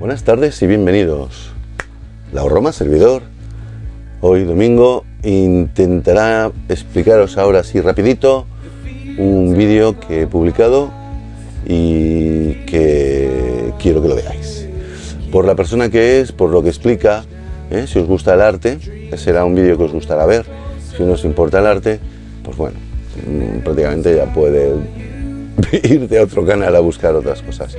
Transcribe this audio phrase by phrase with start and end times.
[0.00, 1.52] Buenas tardes y bienvenidos.
[2.32, 3.20] La Roma, servidor.
[4.22, 8.46] Hoy domingo intentará explicaros ahora así rapidito
[9.18, 10.90] un vídeo que he publicado
[11.66, 14.66] y que quiero que lo veáis.
[15.30, 17.26] Por la persona que es, por lo que explica,
[17.70, 17.84] ¿eh?
[17.86, 18.78] si os gusta el arte,
[19.18, 20.46] será un vídeo que os gustará ver.
[20.96, 22.00] Si no os importa el arte,
[22.42, 22.78] pues bueno,
[23.26, 24.76] mm, prácticamente ya puede
[25.82, 27.76] irte a otro canal a buscar otras cosas.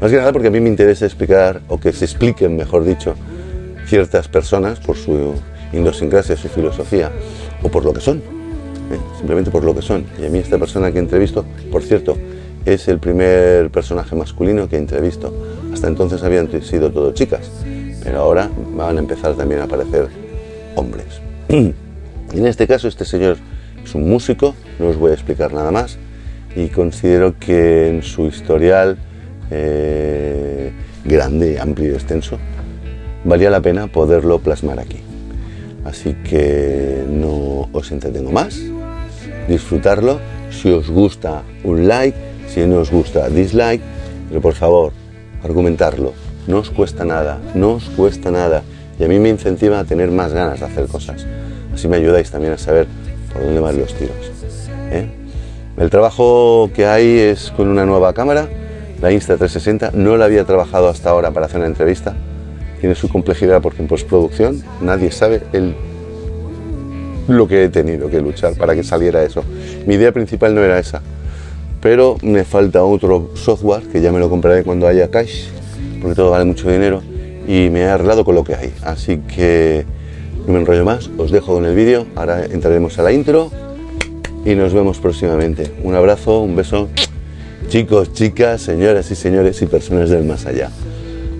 [0.00, 3.14] Más que nada porque a mí me interesa explicar, o que se expliquen, mejor dicho,
[3.86, 5.34] ciertas personas por su
[5.74, 7.10] idiosincrasia, su filosofía,
[7.62, 8.98] o por lo que son, ¿eh?
[9.18, 10.06] simplemente por lo que son.
[10.18, 12.16] Y a mí esta persona que entrevisto, por cierto,
[12.64, 15.34] es el primer personaje masculino que entrevisto.
[15.72, 17.50] Hasta entonces habían sido todo chicas,
[18.02, 20.08] pero ahora van a empezar también a aparecer
[20.76, 21.20] hombres.
[21.50, 21.74] Y
[22.38, 23.36] en este caso este señor
[23.84, 25.98] es un músico, no os voy a explicar nada más,
[26.56, 28.96] y considero que en su historial
[29.50, 30.72] eh,
[31.04, 32.38] grande, amplio y extenso,
[33.24, 35.00] valía la pena poderlo plasmar aquí.
[35.84, 38.58] Así que no os entretengo más,
[39.48, 40.20] disfrutarlo.
[40.50, 42.16] Si os gusta, un like,
[42.48, 43.82] si no os gusta, dislike,
[44.28, 44.92] pero por favor,
[45.42, 46.12] argumentarlo.
[46.46, 48.62] No os cuesta nada, no os cuesta nada.
[48.98, 51.26] Y a mí me incentiva a tener más ganas de hacer cosas.
[51.72, 52.86] Así me ayudáis también a saber
[53.32, 54.16] por dónde van los tiros.
[54.90, 55.08] ¿eh?
[55.76, 58.48] El trabajo que hay es con una nueva cámara,
[59.00, 59.92] la Insta360.
[59.92, 62.14] No la había trabajado hasta ahora para hacer una entrevista.
[62.80, 65.74] Tiene su complejidad porque en postproducción nadie sabe el,
[67.28, 69.44] lo que he tenido que luchar para que saliera eso.
[69.86, 71.02] Mi idea principal no era esa,
[71.80, 75.48] pero me falta otro software que ya me lo compraré cuando haya cash,
[76.00, 77.02] porque todo vale mucho dinero
[77.46, 78.72] y me he arreglado con lo que hay.
[78.82, 79.84] Así que
[80.46, 83.50] no me enrollo más, os dejo con el vídeo, ahora entraremos a la intro
[84.44, 85.70] y nos vemos próximamente.
[85.82, 86.88] Un abrazo, un beso,
[87.70, 90.70] chicos, chicas, señoras y señores y personas del más allá.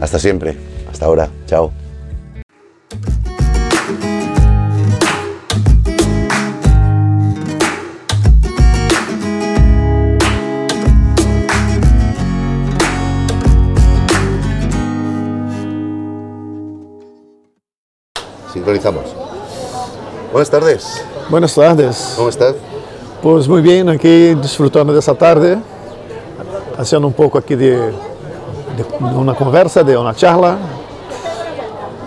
[0.01, 0.57] Hasta siempre,
[0.89, 1.73] hasta ahora, chao.
[18.53, 19.05] Sincronizamos.
[20.31, 21.05] Buenas tardes.
[21.29, 22.15] Buenas tardes.
[22.17, 22.55] ¿Cómo estás?
[23.21, 25.59] Pues muy bien, aquí disfrutando de esta tarde,
[26.81, 27.95] haciendo un poco aquí de, de
[29.15, 30.57] una conversa, de una charla.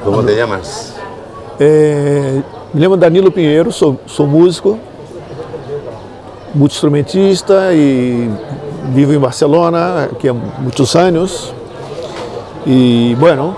[0.03, 0.95] ¿Cómo te llamas?
[1.59, 2.41] Eh,
[2.73, 4.77] me llamo Danilo Pinheiro, sou, sou músico,
[6.53, 8.29] multi-instrumentista e
[8.93, 11.53] vivo em Barcelona aqui há muitos anos.
[12.65, 13.55] E, bueno,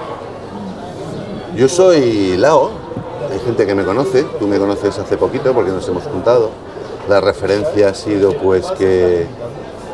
[1.56, 2.70] Yo soy Lao,
[3.32, 6.50] hay gente que me conoce, tú me conoces hace poquito porque nos hemos juntado.
[7.08, 9.26] La referencia ha sido pues que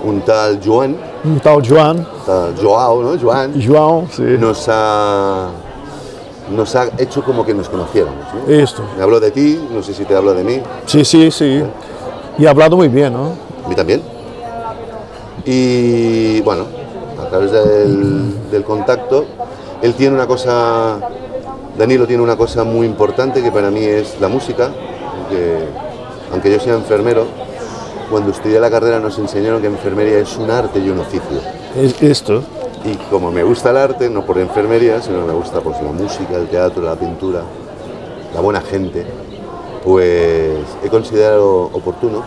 [0.04, 3.18] un tal Joan, um tal Joan, tal Joao, ¿no?
[3.18, 3.54] Joan,
[4.10, 5.50] sim, nos ha,
[6.50, 8.26] nos ha hecho como que nos conociéramos.
[8.34, 8.54] ¿no?
[8.54, 8.84] isto.
[8.98, 11.64] Me habló de ti, no sé si te hablo de mí, Sim, sim, sim.
[12.40, 13.34] E hablado muito bem, não?
[13.66, 14.02] a mí también.
[15.46, 16.66] Y bueno,
[17.20, 19.26] a través del, del contacto,
[19.82, 20.98] él tiene una cosa,
[21.78, 24.70] Danilo tiene una cosa muy importante que para mí es la música,
[25.30, 25.66] que
[26.32, 27.26] aunque yo sea enfermero,
[28.12, 31.40] cuando estudié la carrera nos enseñaron que enfermería es un arte y un oficio.
[31.76, 32.44] Es- Isto.
[32.84, 36.36] Y como me gusta el arte, no por enfermería, sino me gusta pues, la música,
[36.36, 37.42] el teatro, la pintura,
[38.34, 39.06] la buena gente,
[39.84, 42.24] pues he considerado oportuno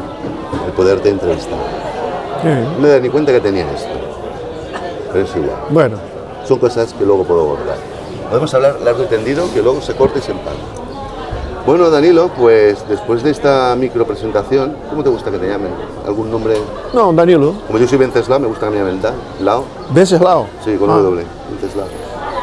[0.66, 1.58] el poderte entrevistar.
[2.76, 3.88] No me da ni cuenta que tenía esto,
[5.12, 5.56] pero es igual.
[5.70, 5.96] Bueno,
[6.46, 7.76] Son cosas que luego puedo borrar.
[8.28, 10.58] Podemos hablar largo y tendido, que luego se corte y se empaque.
[11.66, 15.70] Bueno, Danilo, pues después de esta micro presentación, ¿cómo te gusta que te llamen?
[16.06, 16.56] ¿Algún nombre?
[16.92, 20.46] não, Danilo, Como yo soy Venceslao, me gusta que me llamen Dan, Lao, Venceslau.
[20.62, 20.98] sí, con Ah.
[20.98, 21.86] W, Venceslao.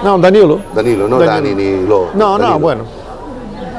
[0.04, 0.60] Não, Danilo.
[0.74, 1.32] Danilo, no Danilo.
[1.36, 2.08] Dani ni Lo.
[2.16, 2.38] Danilo.
[2.40, 2.84] não, bueno.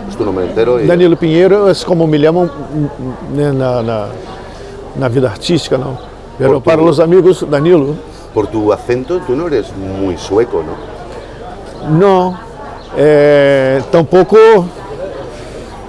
[0.09, 4.07] Es tu nombre entero y Danilo Pinheiro é como me na, na,
[4.95, 5.99] na vida artística, não.
[6.39, 7.97] Pero para tu- os amigos, Danilo,
[8.33, 11.99] por tu acento, tú no eres muy sueco, ¿no?
[11.99, 12.37] não.
[12.97, 14.37] É, tampouco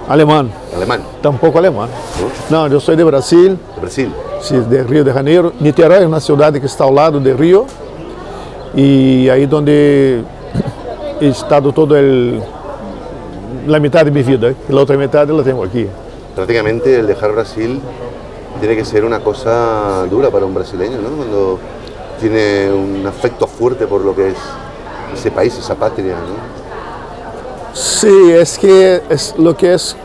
[0.08, 0.50] alemão.
[0.74, 1.88] Alemán, Tampouco alemão.
[2.50, 4.10] Não, eu sou de Brasil, de Brasil.
[4.40, 5.52] sim, de Rio de Janeiro.
[5.60, 7.66] Niterói é uma cidade que está ao lado de Rio.
[8.74, 10.22] E aí onde
[11.20, 12.42] he estado todo el,
[13.66, 14.50] la mitad de mi vida.
[14.68, 15.86] Y la otra mitad la tengo aquí.
[16.34, 17.80] Prácticamente el dejar Brasil
[18.58, 21.10] tiene que ser una cosa dura para un brasileño, ¿no?
[21.16, 21.58] Cuando
[22.20, 24.36] tiene un afecto fuerte por lo que es
[25.14, 26.63] ese país, esa patria, ¿no?
[27.74, 29.96] Sí, es que es, lo que es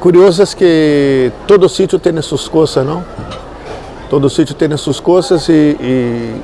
[0.00, 3.02] curioso es que todo sitio tiene sus cosas, ¿no?
[4.08, 6.40] Todo sitio tiene sus cosas y, y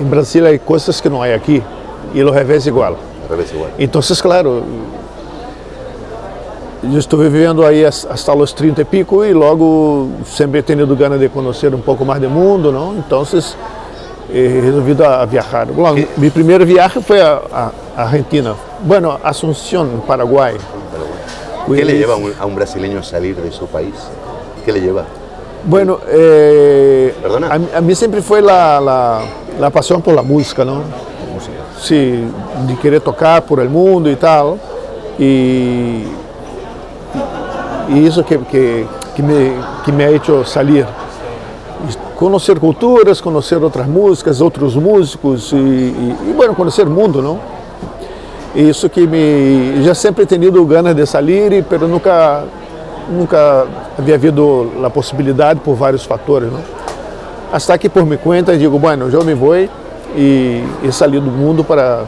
[0.00, 1.62] en Brasil hay cosas que no hay aquí.
[2.14, 2.96] y los revés igual.
[3.24, 3.70] Al revés igual.
[3.78, 4.62] Entonces, claro,
[6.82, 10.96] eu estou vivendo aí as- hasta los 30 e pico e logo sempre he tenido
[10.96, 12.96] ganas de conhecer um pouco mais do mundo, não?
[12.96, 13.22] Então,
[14.32, 15.66] he resolvido a, a viajar.
[15.66, 18.54] Bueno, mi primer viaje fue a- a Argentina.
[18.84, 20.56] Bueno, Asunción, Paraguay.
[21.72, 23.94] ¿Qué le lleva a un, a un brasileño a salir de su país?
[24.64, 25.04] ¿Qué le lleva?
[25.64, 27.52] Bueno, eh, Perdona.
[27.54, 29.20] a, mí- a mí siempre fue la, la,
[29.60, 30.76] la pasión por la música, ¿no?
[31.32, 31.58] Música.
[31.80, 32.24] Sí,
[32.66, 34.54] de querer tocar por el mundo y tal.
[35.18, 36.04] Y,
[37.90, 39.52] y eso que, que, que me,
[39.84, 40.86] que me ha hecho salir.
[42.18, 47.59] Conocer culturas, conocer otras músicas, otros músicos y, y- y, bueno, conocer el mundo, ¿no?
[48.54, 49.82] Y eso que me...
[49.84, 52.42] Ya siempre he tenido ganas de salir, y- pero nunca,
[53.16, 53.64] nunca
[53.98, 56.58] había habido la posibilidad por varios factores, ¿no?
[57.52, 59.68] Hasta que por mi cuenta digo, bueno, yo me voy
[60.16, 62.00] y he salido del mundo para...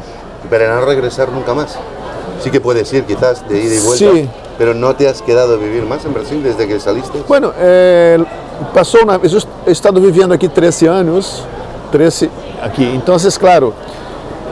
[0.50, 1.76] Pero no regresar nunca más.
[2.40, 4.28] Sí que puedes ir quizás de ida y vuelta, Sí.
[4.58, 7.22] pero no te has quedado a vivir más en Brasil desde que saliste.
[7.28, 8.18] Bueno, eh,
[8.74, 11.44] passou uma eu he estado vivendo aqui 13 anos,
[11.92, 12.28] 13
[12.60, 12.84] aqui.
[12.96, 13.72] Então, claro,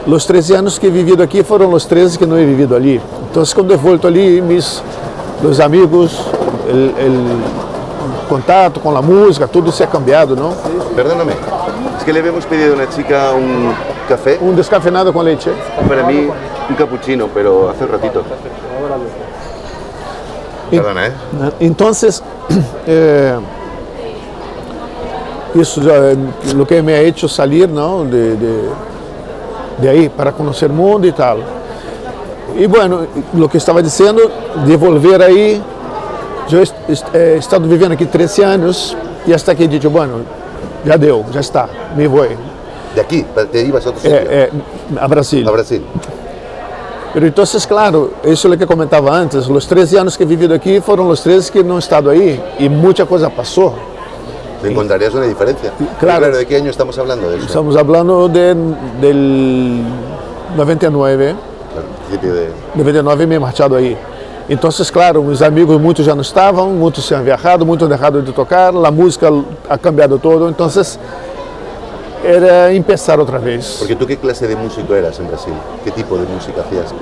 [0.07, 3.01] os 13 anos que he vivido aqui foram os 13 que não he vivido ali.
[3.29, 4.81] Então, quando eu volto ali, mis
[5.43, 6.19] os amigos,
[6.67, 7.25] el, el
[8.29, 10.53] contato com a música, tudo se ha cambiado, não?
[10.95, 11.33] Perdóname,
[11.97, 13.73] es que le habíamos pedido a una chica un
[14.07, 15.51] café, Um descafeinado com leite.
[15.87, 16.29] para mí
[16.69, 18.23] un cappuccino, pero hace un ratito.
[20.69, 21.13] Perdona, ¿eh?
[21.59, 21.91] Então,
[22.87, 23.37] eh,
[25.55, 26.15] isso já é
[26.57, 28.69] o que me ha hecho salir, não, de, de,
[29.81, 31.39] de aí para conhecer o mundo e tal.
[32.55, 34.21] E bueno, o que estava dizendo,
[34.65, 35.61] de volver aí,
[36.51, 38.95] eu est- est- he estado vivendo aqui 13 anos
[39.25, 40.21] e hasta que he dicho, bueno,
[40.85, 42.27] já deu, já está, me vou.
[42.93, 44.49] De aquí, te ibas a otro sitio, É, é,
[44.99, 45.47] a Brasil.
[45.47, 45.81] a Brasil.
[47.13, 50.53] Pero entonces, claro, eso es lo que comentaba antes, los 13 años que he vivido
[50.55, 53.73] aquí fueron los 13 que no he estado ahí y mucha cosa pasó.
[54.61, 55.71] Te encontrarías una diferencia.
[55.99, 56.25] Claro.
[56.25, 57.45] Pero, ¿de qué año estamos hablando de eso?
[57.45, 58.55] Estamos hablando de,
[59.01, 59.83] del
[60.55, 61.35] 99, Al
[62.07, 62.49] principio de...
[62.75, 63.97] 99 me he marchado ahí.
[64.47, 68.21] Entonces, claro, mis amigos muchos ya no estaban, muchos se han viajado, muchos han dejado
[68.21, 69.29] de tocar, la música
[69.69, 70.99] ha cambiado todo, entonces
[72.23, 73.77] era empezar otra vez.
[73.79, 75.53] Porque tú qué clase de músico eras en Brasil?
[75.83, 76.93] ¿Qué tipo de música hacías?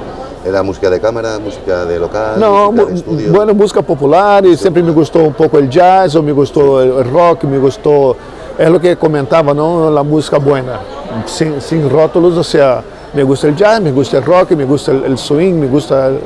[0.45, 4.81] ¿Era música de cámara, música de local, No, música de bueno, música popular y siempre
[4.81, 8.15] me gustó un poco el jazz, o me gustó el rock, me gustó,
[8.57, 9.91] es lo que comentaba, ¿no?
[9.91, 10.79] La música buena,
[11.25, 12.81] sin, sin rótulos, o sea,
[13.13, 16.07] me gusta el jazz, me gusta el rock, me gusta el, el swing, me gusta,
[16.07, 16.21] el-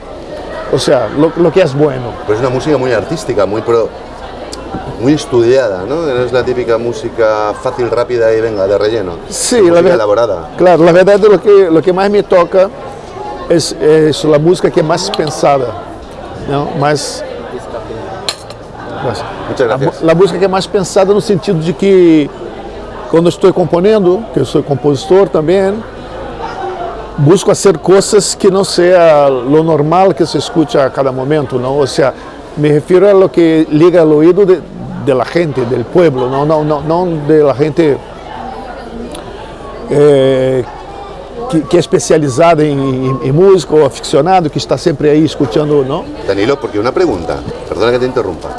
[0.72, 2.12] o sea, lo, lo que es bueno.
[2.28, 3.90] Pues es una música muy artística, muy pro,
[5.02, 5.96] muy estudiada, ¿no?
[6.06, 9.14] No es la típica música fácil, rápida y venga, de relleno.
[9.28, 10.50] Sí, Es la música ver- elaborada.
[10.58, 12.70] Claro, la verdad lo que, lo que más me toca
[13.50, 15.68] es, es la música que es más pensada,
[16.50, 16.70] ¿no?
[16.80, 17.24] Más,
[19.50, 20.02] Muchas A gracias.
[20.04, 22.30] mu- a música que é mais pensada no sentido de que
[23.12, 25.74] quando estou componendo, que eu sou compositor também,
[27.18, 31.78] busco fazer coisas que não seja lo normal que se escuta a cada momento, não?
[31.78, 32.14] Ou seja,
[32.56, 34.62] me refiro a lo que liga ao ouvido de,
[35.06, 37.98] de la gente, del pueblo, não, não, não, não de la gente
[39.92, 40.64] eh,
[41.50, 45.84] que, que é especializada em, em, em música ou aficionado que está sempre aí escutando,
[45.86, 46.06] não?
[46.28, 48.50] Danilo, porque una pregunta, perdona que te interrumpa.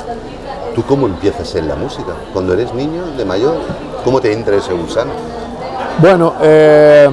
[0.75, 2.13] ¿Tú cómo empiezas en la música?
[2.33, 3.57] Cuando eres niño, de mayor,
[4.05, 5.13] ¿cómo te entra ese gusano?
[5.99, 7.09] Bueno, eh,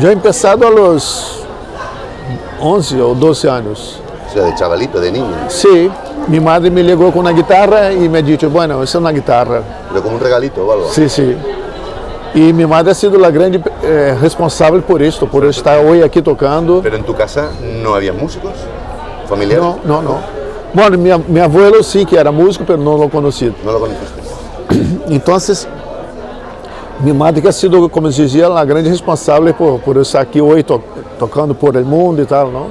[0.00, 1.40] yo he empezado a los
[2.60, 4.00] 11 o 12 años.
[4.28, 5.90] O sea, de chavalito, de niño, Sí,
[6.28, 9.12] mi madre me llegó con una guitarra y me ha dicho, bueno, esa es una
[9.12, 9.62] guitarra.
[9.88, 10.88] pero como un regalito o algo.
[10.90, 11.34] Sí, sí.
[12.36, 16.20] Y mi madre ha sido la gran eh, responsable por esto, por estar hoy aquí
[16.20, 16.82] tocando.
[16.82, 17.48] Pero en tu casa
[17.82, 18.52] no había músicos
[19.26, 19.64] familiares.
[19.64, 20.18] No, no, no.
[20.74, 23.50] Bueno, mi, mi abuelo sí que era músico, pero no lo conocí.
[23.64, 24.20] No lo conociste.
[25.14, 25.66] Entonces,
[27.00, 30.20] mi madre que ha sido, como se dizia, a grande responsável por, por eu estar
[30.20, 30.82] aqui hoje to,
[31.18, 32.66] tocando por el mundo e tal, não?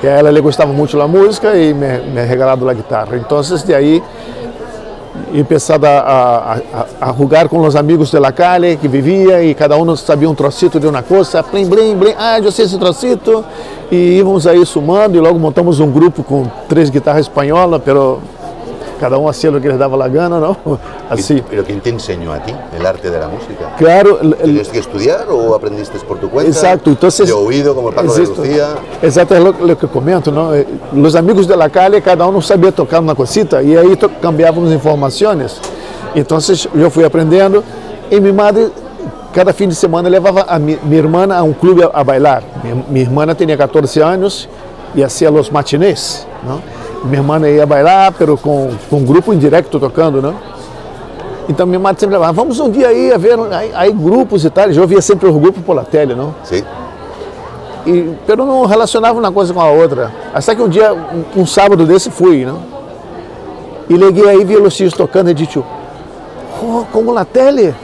[0.00, 3.14] Que a ela le gostava muito da música e me, me ha regalado a guitarra.
[3.18, 4.02] Então, de aí,
[5.32, 6.54] he empezado a, a,
[7.00, 10.34] a, a com os amigos de la calle que vivia e cada um sabia um
[10.34, 13.44] trocito de uma coisa, blim, blim, blim, ah, eu sei esse trocito.
[13.90, 18.20] E íamos aí sumando e logo montamos um grupo com três guitarras espanholas, pero
[19.02, 20.56] cada um hacía lo que les dava la gana, não?
[21.10, 21.42] Assim.
[21.50, 23.74] ¿Pero quién te enseñó a ti el arte de la música?
[23.76, 26.52] Claro, ¿Tuviste que estudiar o aprendiste por tu cuenta?
[26.52, 27.26] Exacto, entonces...
[27.26, 28.42] De oído, como el Paco Exacto.
[28.42, 28.68] de Lucía.
[29.02, 30.54] Exacto, es lo, lo que comento, ¿no?
[30.54, 34.70] Eh, Los amigos de la calle, cada uno sabía tocar una cosita y ahí cambiábamos
[34.70, 35.60] informaciones.
[36.14, 37.64] Entonces yo fui aprendiendo
[38.08, 38.68] y mi madre
[39.34, 42.44] cada fim de semana levava a mi, irmã a um clube a, a bailar.
[42.62, 44.48] Minha, minha, irmã tinha 14 anos
[44.94, 46.24] e hacía os matinês.
[46.44, 46.62] Não?
[47.04, 50.22] Minha irmã ia bailar, pero com, com um grupo indireto tocando.
[50.22, 50.34] Não?
[51.48, 54.50] Então minha mãe sempre levava, vamos um dia aí a ver aí, aí grupos e
[54.50, 54.70] tal.
[54.70, 56.34] Eu via sempre os grupos pela tele, não?
[56.44, 56.62] Sim.
[57.84, 60.12] E, pero não relacionava uma coisa com a outra.
[60.32, 62.60] Até que um dia, um, um sábado desse, fui, não?
[63.88, 67.74] E liguei aí, vi os tios tocando e disse, oh, como na tele?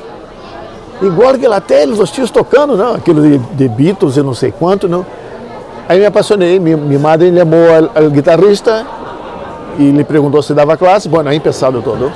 [1.02, 2.94] Igual que na tele, os tios tocando, não?
[2.94, 5.04] Aquilo de, de Beatles e não sei quanto, não?
[5.88, 8.86] Aí me apaixonei, minha, minha madre chamou o guitarrista
[9.78, 11.08] e lhe perguntou se dava classe.
[11.08, 12.12] Bom, aí empezado todo.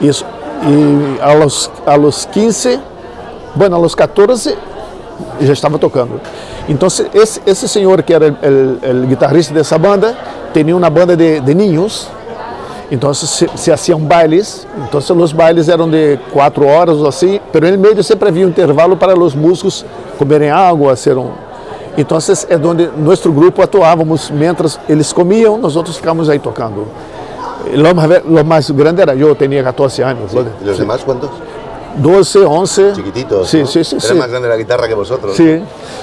[0.00, 0.24] Isso.
[0.62, 2.78] E aos, aos 15,
[3.54, 4.56] bueno, aos 14,
[5.40, 6.20] já estava tocando.
[6.68, 10.16] Então, esse, esse senhor que era o guitarrista dessa banda,
[10.52, 12.08] tinha uma banda de, de ninhos.
[12.90, 14.66] Então, se, se haciam bailes.
[14.88, 17.40] Então, os bailes eram de quatro horas ou assim.
[17.52, 19.84] Mas no meio sempre havia um intervalo para os músicos
[20.18, 21.30] comerem água, ser um...
[21.96, 22.18] Então,
[22.48, 24.30] é onde nosso grupo atuávamos.
[24.30, 26.86] Mientras eles comiam, nós outros ficávamos aí tocando.
[27.72, 30.30] Lo más, grande era yo, tenía 14 años.
[30.30, 30.38] Sí.
[30.38, 30.82] ¿Y los sí.
[30.82, 31.30] demás cuántos?
[31.96, 32.92] 12, 11.
[32.94, 33.48] Chiquititos.
[33.48, 33.66] Sí, ¿no?
[33.66, 33.96] sí, sí.
[33.96, 34.14] Era sí.
[34.14, 35.36] más grande la guitarra que vosotros.
[35.36, 35.60] Sí,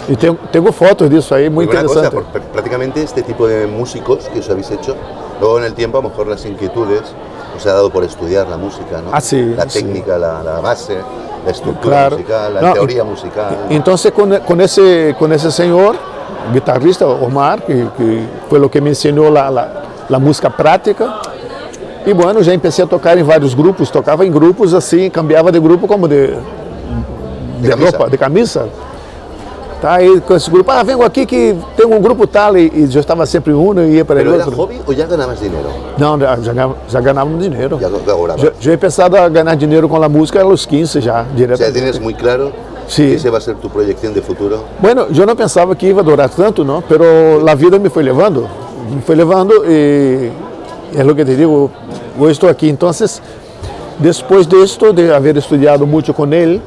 [0.07, 2.15] y tengo, tengo fotos de eso ahí, muy una interesante.
[2.15, 4.95] Cosa, por, prácticamente este tipo de músicos que os habéis hecho,
[5.39, 7.03] luego en el tiempo a lo mejor las inquietudes
[7.55, 9.09] os ha dado por estudiar la música, ¿no?
[9.11, 9.81] Ah, sí, La sí.
[9.81, 10.97] técnica, la, la, base,
[11.47, 12.17] la estructura Claro.
[12.17, 13.57] musical, la No, teoría musical.
[13.69, 15.95] Entonces con, con ese, con ese señor,
[16.53, 21.19] guitarrista Omar, que, que fue lo que me enseñó la, la, la música prática.
[22.05, 25.59] E bueno, já empecé a tocar em vários grupos, tocava em grupos assim, cambiava de
[25.59, 26.27] grupo como de,
[27.59, 27.91] de, camisa.
[27.97, 28.67] roupa, de camisa.
[29.81, 32.89] Tá aí com esse grupo, ah, vengo aqui que tem um grupo tal, e, e
[32.91, 34.59] eu estava sempre um e ia para ¿Pero el era outro.
[34.59, 35.69] hobby o ya ganabas dinero?
[35.99, 37.77] Não, já, já, ganhava- já ganhávamos dinheiro.
[37.79, 38.41] Ya cobrabas.
[38.41, 41.25] Já, já he pensado a ganhar dinheiro com a música aos 15 já, O sea,
[41.35, 41.73] diretamente.
[41.73, 42.51] tienes muy claro
[42.87, 43.05] Sí.
[43.09, 44.61] que esa va a ser tu proyección de futuro.
[44.79, 47.03] Bueno, eu não pensava que ia durar tanto, não, pero
[47.47, 48.49] a vida me foi levando,
[48.89, 50.31] me foi levando e
[50.95, 51.69] é o que te digo,
[52.19, 52.67] eu estou aqui.
[52.67, 52.89] Então,
[53.99, 56.61] depois disto, de haver estudado muito com ele,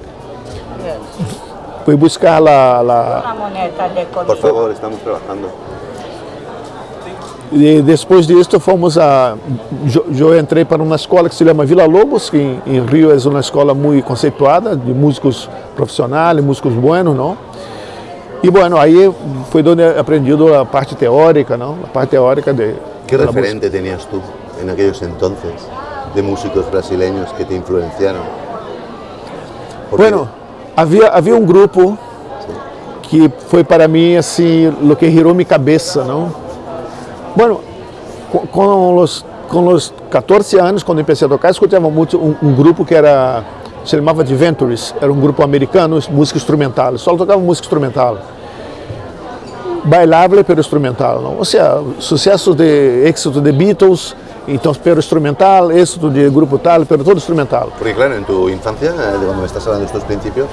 [1.85, 5.49] fui buscar la, la, Una moneda de Por favor, estamos trabajando.
[7.53, 9.37] E depois disto fomos a.
[9.93, 13.11] Eu, eu entrei para uma escola que se chama Vila Lobos, que em, em Rio
[13.11, 17.37] é uma escola muito conceituada, de músicos profissionais, músicos buenos, não?
[18.43, 19.13] E bueno, aí
[19.51, 21.77] foi onde aprendi a parte teórica, não?
[21.85, 22.77] A parte teórica de.
[23.09, 24.23] ¿Qué de la referente tenías tú
[24.63, 25.51] en aquellos entonces
[26.15, 28.23] de músicos brasileños que te influenciaron?
[29.91, 30.29] Porque- Bueno,
[30.81, 31.99] havia, havia um grupo
[33.03, 36.33] que foi para mim assim, o que girou minha cabeça, não?
[37.37, 37.61] Bueno,
[38.51, 42.55] com, os com os 14 anos, quando eu comecei a tocar, escutava muito um, um
[42.55, 43.45] grupo que era
[43.85, 48.19] se chamava de Ventures, era um grupo americano, música instrumental, só tocava música instrumental.
[49.85, 51.37] Bailable pero instrumental, não?
[51.39, 54.15] Ou seja, sucesso de êxito de Beatles,
[54.47, 57.71] então pero instrumental, êxito de grupo tal, pero todo instrumental.
[57.79, 60.47] Porque claro, en tu infancia, eh, de cuando me estás hablando de estos principios,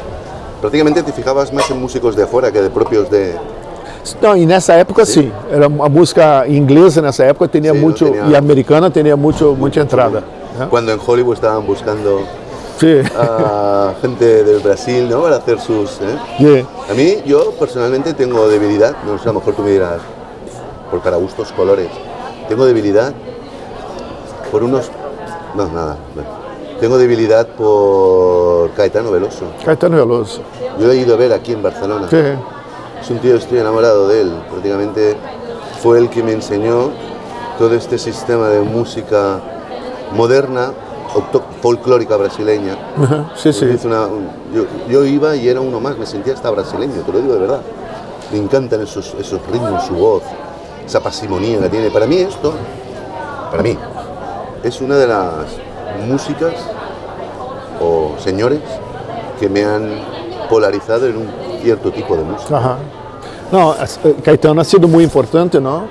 [0.62, 3.34] prácticamente te fijabas más en músicos de afuera que de propios de...
[4.22, 8.28] Não, e nessa época sim, era a música inglesa nessa época tinha Sim, muito tinha-
[8.30, 10.24] e americana tinha muito muita entrada.
[10.58, 10.68] né?
[10.70, 12.22] Cuando en Hollywood estaban buscando
[12.80, 13.02] Sim.
[13.18, 15.24] a gente del Brasil, ¿no?
[15.24, 16.00] Para hacer sus...
[16.02, 16.66] ¿eh?
[16.90, 20.00] A mí, yo personalmente tengo debilidad, no sé, a lo mejor tú me dirás,
[20.92, 21.90] por para gustos colores,
[22.48, 23.14] tengo debilidad
[24.52, 24.92] por unos...
[25.56, 25.98] No, nada.
[26.14, 26.30] bueno.
[26.80, 29.46] Tengo debilidad por Caetano Veloso.
[29.66, 30.42] Caetano Veloso.
[30.80, 32.08] Yo he ido a ver aquí en Barcelona.
[32.08, 32.38] Sim.
[33.02, 34.32] Es un tío, estoy enamorado de él.
[34.52, 35.16] Prácticamente
[35.82, 36.92] fue el que me enseñó
[37.58, 39.40] todo este sistema de música
[40.14, 40.72] moderna,
[41.62, 42.76] folclórica brasileña.
[43.02, 43.66] Ajá, Sí, sí.
[43.86, 47.20] Una- un- yo, yo iba y era uno más, me sentía hasta brasileño, te lo
[47.20, 47.62] digo de verdad.
[48.32, 50.24] Me encantan esos, esos ritmos, su voz,
[50.86, 51.90] esa pasimonía que tiene.
[51.90, 52.54] Para mí esto,
[53.52, 53.78] para mí,
[54.64, 55.32] es una de las
[56.08, 56.54] músicas
[57.82, 58.60] o señores
[59.40, 59.90] que me han
[60.50, 61.28] polarizado en un
[61.62, 62.58] cierto tipo de música.
[62.58, 62.78] Ajá.
[63.80, 65.84] As- eh, Caetano ha sido muito importante, não?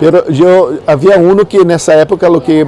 [0.00, 2.66] Pero eu havia um que nessa época o que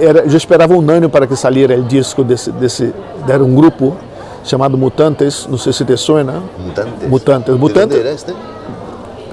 [0.00, 2.92] era, eu esperava um ano para que saísse o disco desse desse
[3.28, 3.96] era um grupo
[4.44, 6.42] chamado Mutantes, não sei se te suena.
[6.58, 7.08] Mutantes.
[7.08, 7.54] Mutantes.
[7.54, 7.98] ¿De Mutantes.
[7.98, 8.34] era este?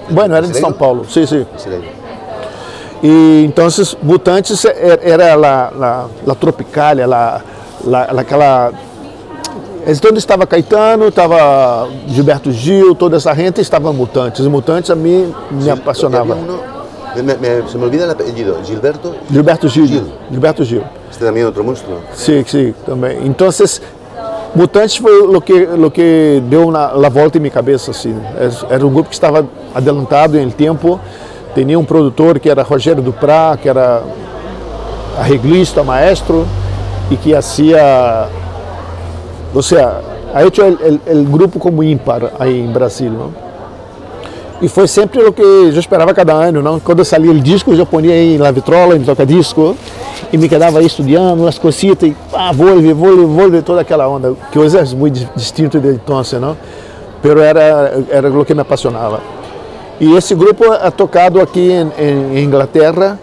[0.09, 0.73] Bueno, era de São.
[0.73, 1.05] Paulo.
[1.09, 1.45] Sim, sim.
[3.01, 7.41] E então esses Mutantes era, era la, la, la Tropicália, la,
[7.85, 8.71] la, la- aquela
[9.85, 14.45] é onde estava Caetano, estava Gilberto Gil, toda essa gente estava Mutantes.
[14.45, 16.37] E Mutantes a mim me apaixonava.
[17.15, 20.13] Me- me- se me olvida el apellido, Gilberto, Gilberto Gil, Gil.
[20.31, 20.83] Gilberto Gil.
[21.11, 21.99] este también otro monstruo.
[22.13, 23.19] Sim, sim, também.
[23.27, 23.51] Então
[24.55, 27.91] Mutantes foi o que, o que deu na, a volta em minha cabeça.
[27.91, 28.15] Assim.
[28.69, 30.99] Era um grupo que estava adelantado em tempo.
[31.55, 34.03] Tinha um produtor que era Rogério Duprá, que era
[35.19, 36.47] arreglista, maestro,
[37.11, 38.27] e que hacía,
[39.53, 40.01] ou seja,
[40.33, 43.11] ha hecho o grupo como ímpar aí em Brasil.
[43.11, 43.42] Não?
[44.61, 46.61] E foi sempre o que eu esperava cada ano.
[46.61, 46.79] Não?
[46.79, 49.75] Quando saía o disco, eu ponia em la vitrola, em toca-disco,
[50.31, 54.33] e me quedava aí estudando as cositas, e ah, volve, volve, volve, toda aquela onda,
[54.51, 56.57] que hoje é muito distinto de então, não?
[57.21, 59.19] Pero era, era o que me apaixonava.
[59.99, 63.19] E esse grupo é tocado aqui em, em Inglaterra,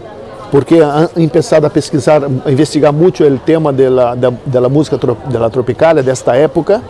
[0.51, 4.97] porque han começado a pesquisar, a investigar muito o tema da, da música
[5.29, 6.81] da tropical desta época.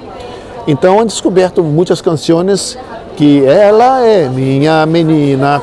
[0.67, 2.77] Então han descoberto muitas canções
[3.15, 5.61] que ela é minha menina.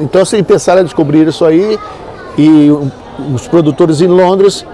[0.00, 1.78] Então assim, começaram a descobrir isso aí
[2.36, 2.70] e
[3.34, 4.64] os produtores em Londres,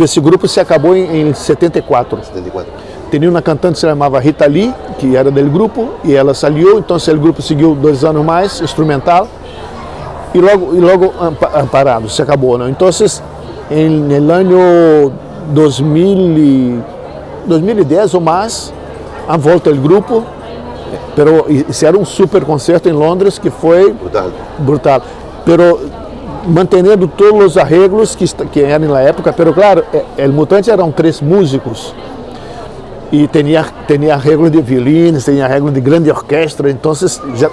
[0.00, 2.18] esse grupo se acabou em, em 74.
[2.24, 2.72] 74.
[3.10, 6.78] Tinha uma cantante que se chamava Rita Lee, que era do grupo, e ela saiu,
[6.78, 9.28] então o grupo seguiu dois anos mais, instrumental,
[10.34, 11.12] e logo, e logo
[11.70, 12.58] parado, se acabou.
[12.58, 12.70] Né?
[12.70, 12.88] Então,
[13.70, 15.12] em no ano
[15.50, 16.82] 2000,
[17.46, 18.72] 2010 ou mais,
[19.28, 20.24] a volta do grupo,
[21.14, 21.46] pero
[21.82, 24.30] era um super concerto em Londres que foi brutal.
[24.58, 25.02] brutal.
[25.44, 25.80] Pero
[26.46, 29.84] mantendo todos os arreglos que, que eram na época, pero claro,
[30.18, 31.94] o Mutante eram três músicos
[33.10, 36.92] e tinha, tinha arreglo de violines, tinha arreglo de grande orquestra, então
[37.34, 37.50] já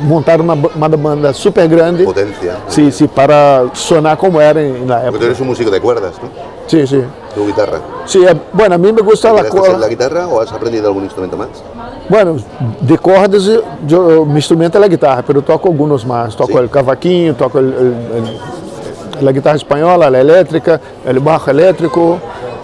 [0.00, 2.04] montaram uma, uma banda super grande.
[2.04, 2.56] Potência.
[2.68, 5.12] Sim, sim, para sonar como era na época.
[5.12, 6.28] Porque tu eres um músico de cuerdas, ¿no?
[6.66, 7.04] Sí, sí.
[7.34, 7.80] Tu guitarra.
[8.04, 8.20] Sí,
[8.52, 9.78] bueno, a mí me gusta la cuerda.
[9.78, 11.48] la guitarra o has aprendido algún instrumento más?
[12.08, 12.36] Bueno,
[12.80, 16.34] de cordas, eu, meu instrumento é a guitarra, eu toco alguns mais.
[16.34, 18.40] Toco o cavaquinho, toco el, el,
[19.20, 22.18] el, a guitarra espanhola, a elétrica, o bajo elétrico.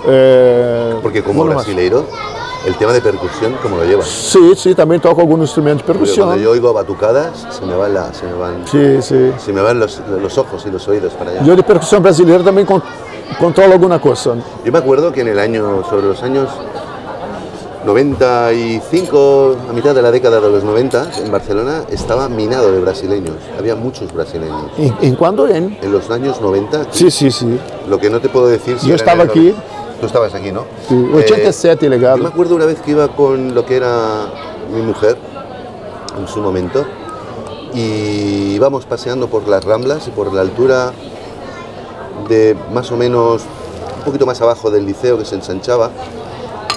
[0.06, 2.04] Eh, Porque como brasileiro,
[2.66, 4.06] el tema de percusión, ¿cómo lo llevas?
[4.06, 6.26] Sí, sí, también toco algunos instrumentos de percusión.
[6.26, 9.33] Cuando yo oigo batucadas, se me van, la, se me van, sí, sí.
[9.38, 11.42] Se me van los, los, ojos y los oídos para allá.
[11.42, 12.66] Yo de percusión brasileña también
[13.38, 14.37] controlo alguna cosa.
[14.64, 16.49] Yo me acuerdo que en el año, sobre los años
[17.85, 23.37] 95, a mitad de la década de los 90, en Barcelona estaba minado de brasileños.
[23.59, 24.71] Había muchos brasileños.
[24.77, 25.49] ¿En, en cuándo?
[25.49, 25.79] En?
[25.81, 26.88] En los años 90.
[26.91, 27.59] Sí, sí, sí.
[27.88, 29.55] Lo que no te puedo decir si Yo estaba aquí.
[30.01, 30.64] Tú estabas aquí, ¿no?
[30.88, 32.19] Sí, 87 eh, legal.
[32.19, 34.27] Yo me acuerdo una vez que iba con lo que era
[34.73, 35.17] mi mujer
[36.19, 36.85] en su momento
[37.75, 40.93] y íbamos paseando por las Ramblas y por la altura
[42.28, 43.42] de más o menos
[43.98, 45.90] un poquito más abajo del liceo que se ensanchaba,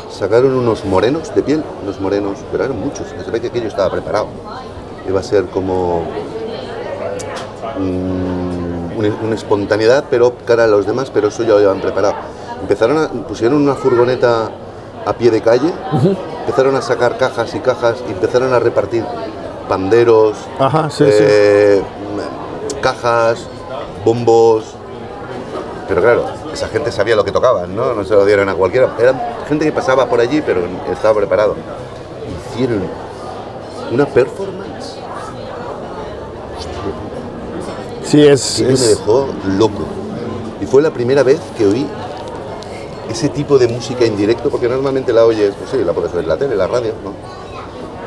[0.10, 3.90] sacaron unos morenos de piel, unos morenos, pero eran muchos, se ve que aquello estaba
[3.90, 4.28] preparado.
[5.08, 6.04] Iba a ser como
[8.98, 12.16] una, espontaneidad, pero cara a los demás, pero eso ya lo llevan preparado
[12.62, 14.50] empezaron a, pusieron una furgoneta
[15.06, 15.74] a pie de calle,
[16.42, 19.04] empezaron a sacar cajas y cajas y empezaron a repartir
[19.68, 20.38] panderos,
[21.00, 21.82] eh,
[22.82, 23.48] cajas,
[24.06, 24.76] bombos.
[25.92, 27.94] Pero claro, esa gente sabía lo que tocaban, ¿no?
[27.94, 28.96] No se lo dieron a cualquiera.
[28.98, 31.54] Era gente que pasaba por allí, pero estaba preparado.
[32.54, 32.84] Hicieron
[33.92, 34.96] una performance.
[38.06, 39.28] Sí, es, que me dejó
[39.58, 39.84] loco.
[40.62, 41.86] Y fue la primera vez que oí
[43.10, 46.24] ese tipo de música en directo, porque normalmente la oyes, pues sí, la puedes ver
[46.24, 47.12] en la tele, la radio, ¿no?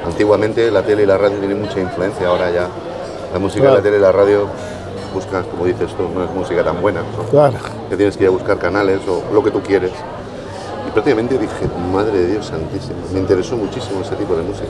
[0.09, 2.66] Antiguamente la tele y la radio tienen mucha influencia, ahora ya
[3.31, 4.49] la música de la tele y la radio
[5.14, 7.00] buscas, como dices tú, no es música tan buena,
[7.31, 7.57] Claro.
[7.88, 9.92] Que tienes que ir a buscar canales o lo que tú quieres.
[10.87, 14.68] Y prácticamente dije, madre de Dios santísimo, me interesó muchísimo ese tipo de música.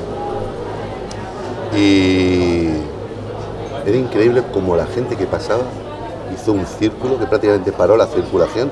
[1.76, 2.68] Y
[3.87, 5.62] era increíble como la gente que pasaba
[6.33, 8.70] hizo un círculo que prácticamente paró la circulación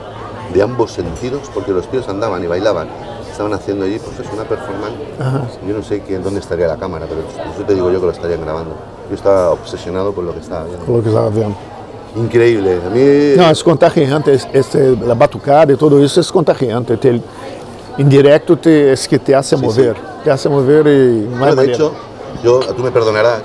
[0.53, 2.89] de ambos sentidos, porque los tíos andaban y bailaban.
[3.33, 5.59] Estaban haciendo allí, pues es una performance.
[5.67, 8.13] Yo no sé quién, dónde estaría la cámara, pero eso te digo yo que lo
[8.13, 8.75] estarían grabando.
[9.09, 10.85] Yo estaba obsesionado con lo que estaba viendo.
[10.85, 11.57] Con lo que estaba viendo.
[12.15, 12.79] Increíble.
[12.87, 13.35] A mí...
[13.37, 14.39] No, es contagiante.
[14.53, 16.99] Este, la batucada y todo eso es contagiante.
[16.99, 17.23] Te,
[17.97, 19.97] en directo te, es que te hace mover.
[20.23, 21.93] Te hace mover y no De hecho,
[22.45, 23.43] yo, tú me perdonarás,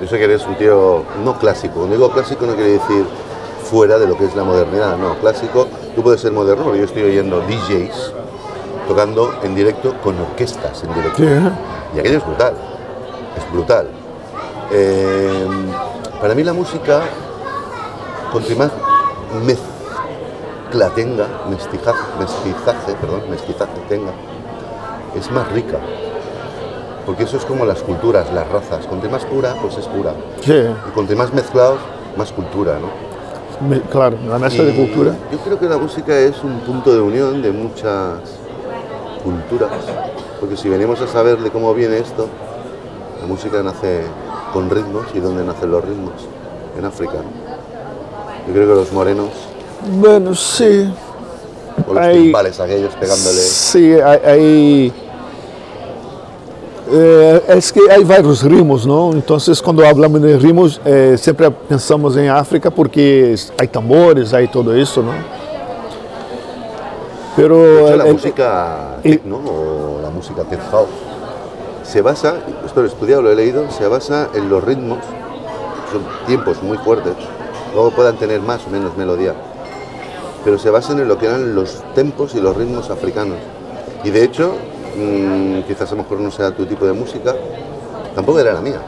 [0.00, 1.74] yo sé que eres un tío no clásico.
[1.74, 3.04] Cuando digo clásico no quiere decir
[3.62, 7.02] fuera de lo que es la modernidad, no, clásico Tú puedes ser moderno, yo estoy
[7.02, 8.19] oyendo DJs
[8.90, 11.22] tocando en directo con orquestas en directo.
[11.94, 12.54] Y aquello es brutal,
[13.36, 13.86] es brutal.
[14.72, 15.46] Eh,
[16.20, 17.00] para mí la música,
[18.32, 18.72] cuanto más
[19.46, 24.10] mezcla tenga, mestizaje, mestizaje, perdón, mestizaje tenga,
[25.14, 25.78] es más rica.
[27.06, 28.88] Porque eso es como las culturas, las razas.
[28.88, 30.14] Cuanto más pura, pues es pura.
[30.44, 31.78] Y cuanto más mezclados,
[32.16, 32.88] más cultura, ¿no?
[33.88, 35.14] claro, la mezcla de cultura.
[35.30, 38.39] Yo creo que la música es un punto de unión de muchas
[39.20, 39.70] culturas,
[40.40, 42.26] porque si venimos a saber de cómo viene esto,
[43.20, 44.02] la música nace
[44.52, 46.12] con ritmos y dónde nacen los ritmos,
[46.78, 47.14] en África.
[47.14, 48.46] ¿no?
[48.48, 49.28] Yo creo que los morenos,
[49.98, 50.92] Bueno, sí.
[51.88, 54.92] o los Hay- timbales aquellos pegándole, Sí, hay, hay-
[56.92, 59.12] eh, es que hay varios ritmos, ¿no?
[59.12, 64.74] Entonces, cuando hablamos de ritmos, eh, siempre pensamos en África porque hay tambores, hay todo
[64.74, 65.12] eso, ¿no?
[67.36, 70.88] Pero De hecho, la el- música el- techno o la música tech house
[71.84, 72.34] se basa,
[72.66, 74.98] esto lo he estudiado, lo he leído, se basa en los ritmos,
[75.92, 77.14] son tiempos muy fuertes,
[77.74, 79.34] luego puedan tener más o menos melodía,
[80.44, 83.38] pero se basan en lo que eran los tempos y los ritmos africanos.
[84.04, 84.52] Y de hecho,
[84.96, 87.34] mm, quizás a lo mejor no sea tu tipo de música,
[88.14, 88.80] tampoco era la mía.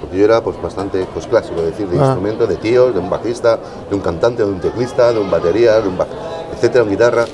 [0.00, 2.06] Porque yo era pues bastante pues, clásico, es decir, de Ah.
[2.06, 3.58] instrumentos, de tíos, de un bajista,
[3.88, 6.06] de un cantante, de un teclista, de un batería, de un ba-
[6.52, 7.24] etcétera, un guitarra.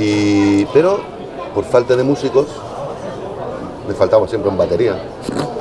[0.00, 0.98] Y, pero
[1.54, 2.46] por falta de músicos,
[3.86, 4.94] me faltaba siempre un batería.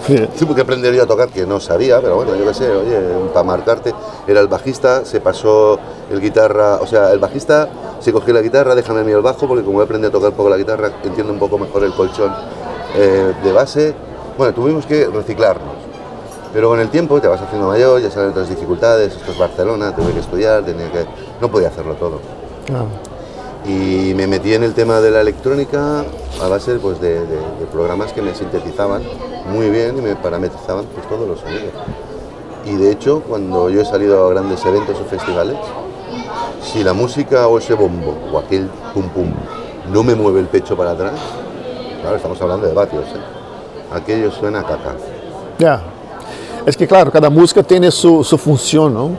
[0.08, 0.16] Sí.
[0.40, 2.98] Tuve que aprender yo a tocar, que no sabía, pero bueno, yo qué sé, oye,
[3.34, 3.94] para marcarte,
[4.28, 5.78] era el bajista, se pasó
[6.10, 7.68] el guitarra, o sea, el bajista
[8.00, 10.32] se cogió la guitarra, déjame a mí el bajo, porque como he aprendido a tocar
[10.32, 12.34] poco la guitarra, entiendo un poco mejor el colchón
[12.96, 13.94] eh, de base.
[14.38, 15.76] Bueno, tuvimos que reciclarnos.
[16.54, 19.94] Pero con el tiempo te vas haciendo mayor, ya salen otras dificultades, esto es Barcelona,
[19.94, 21.06] tuve que estudiar, tenía que...
[21.42, 22.20] no podía hacerlo todo.
[22.74, 22.86] Ah,
[23.66, 26.04] Y me metí en el tema de la electrónica
[26.42, 27.26] a base pues, de, de-
[27.60, 29.02] de programas que me sintetizaban
[29.52, 31.74] muy bien y me parametrizaban pues, todos los sonidos.
[32.66, 35.56] Y de hecho, cuando yo he salido a grandes eventos o festivales,
[36.64, 39.32] si la música o ese bombo o aquel pum pum
[39.92, 41.14] no me mueve el pecho para atrás,
[42.02, 43.94] claro, estamos hablando de vatios, ¿eh?
[43.94, 44.96] aquello suena a caca.
[45.58, 45.82] Ya.
[46.66, 49.12] Es que, claro, cada música tiene su, su función, ¿no?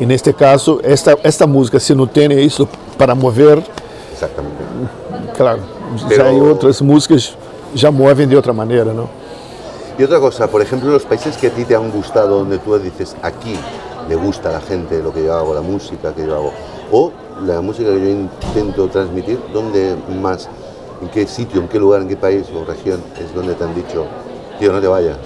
[0.00, 3.62] En este caso, esta, esta música, si no tiene eso para mover,
[4.16, 4.64] Exactamente.
[5.36, 5.60] claro,
[6.08, 7.34] Pero- hay otras músicas
[7.74, 9.08] ya mueven de otra manera, ¿no?
[9.98, 12.78] Y otra cosa, por ejemplo, los países que a ti te han gustado, donde tú
[12.78, 13.54] dices, aquí
[14.08, 16.52] le gusta a la gente lo que yo hago, la música que yo hago,
[16.90, 17.12] o
[17.44, 20.48] la música que yo intento transmitir, ¿dónde más,
[21.02, 23.74] en qué sitio, en qué lugar, en qué país o región es donde te han
[23.74, 24.06] dicho,
[24.58, 25.18] tío, no te vayas?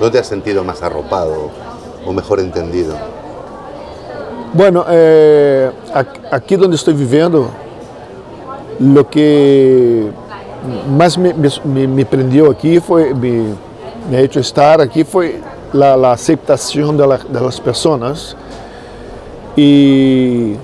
[0.00, 1.50] ¿Dónde te has sentido más arropado
[2.06, 2.94] o mejor entendido?
[4.54, 5.70] Bueno, eh,
[6.30, 7.48] aquí donde estoy viviendo,
[8.82, 10.10] lo que
[10.96, 13.54] más me, me- me- prendió aquí fue, me,
[14.10, 15.40] me ha hecho estar aquí fue
[15.72, 18.36] la, la aceptación de, la- de las personas.
[19.56, 20.56] Y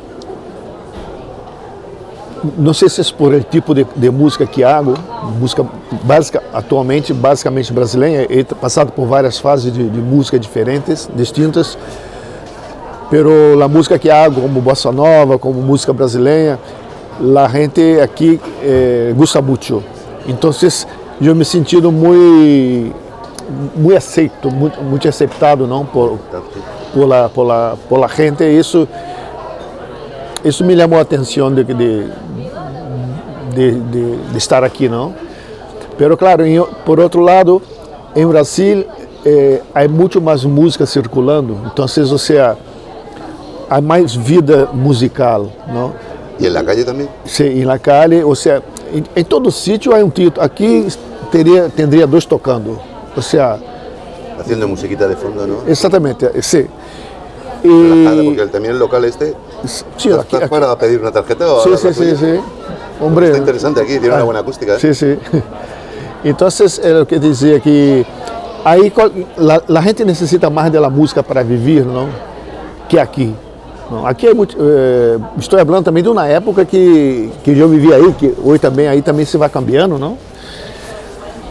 [2.57, 4.95] não sei se é por el tipo de, de música que hago,
[5.39, 5.63] música
[6.05, 11.77] básica, atualmente basicamente brasileira, he passado por várias fases de, de música diferentes, distintas,
[13.11, 16.59] pero a música que hago, como bossa nova, como música brasileira,
[17.21, 19.83] a gente aqui eh, gosta muito.
[20.27, 20.51] Então,
[21.21, 22.95] eu me sentido muito,
[23.77, 26.19] muito aceito, muito, muito aceitado, não por,
[26.93, 28.45] por la, por la, por la gente.
[28.45, 28.87] Isso,
[30.45, 31.75] isso me chamou a atenção de, de,
[33.55, 35.15] de, de, de estar aqui, não?
[35.97, 36.45] Pero claro,
[36.85, 37.61] por outro lado,
[38.15, 38.85] em Brasil
[39.25, 42.57] eh, há muito mais música circulando, então, ou seja,
[43.69, 45.93] há mais vida musical, não?
[46.39, 47.09] ¿Y en la calle también?
[47.25, 50.45] Sí, em la calle, ou seja, em, em todo sítio há um título.
[50.45, 50.87] Aqui
[51.33, 52.79] teria, teria dois tocando,
[53.17, 53.59] ou seja,
[54.39, 55.69] Haciendo musiquita de fondo, ¿no?
[55.69, 56.67] exatamente, sim.
[57.65, 59.35] Relajada, E, porque el- también el local este,
[59.97, 62.17] sim, aqui, ¿estás aqui, para pedir una tarjeta o sim, algo sim, sim, tuyo?
[62.17, 62.41] sim.
[63.01, 64.75] Hombre, Está interesante aquí, tiene una buena acústica.
[64.75, 64.79] ¿eh?
[64.79, 65.19] Sim, sim.
[66.25, 66.49] Então,
[66.83, 68.05] é o que eu dizia que
[68.65, 72.09] aí qual- la, la gente necessita mais da música para viver, não?
[72.89, 73.35] Que aqui.
[73.91, 77.97] Não, aqui é muito, eh, estou falando também de uma época que que eu vivia
[77.97, 80.19] aí, que hoje também aí também se vai cambiando, não?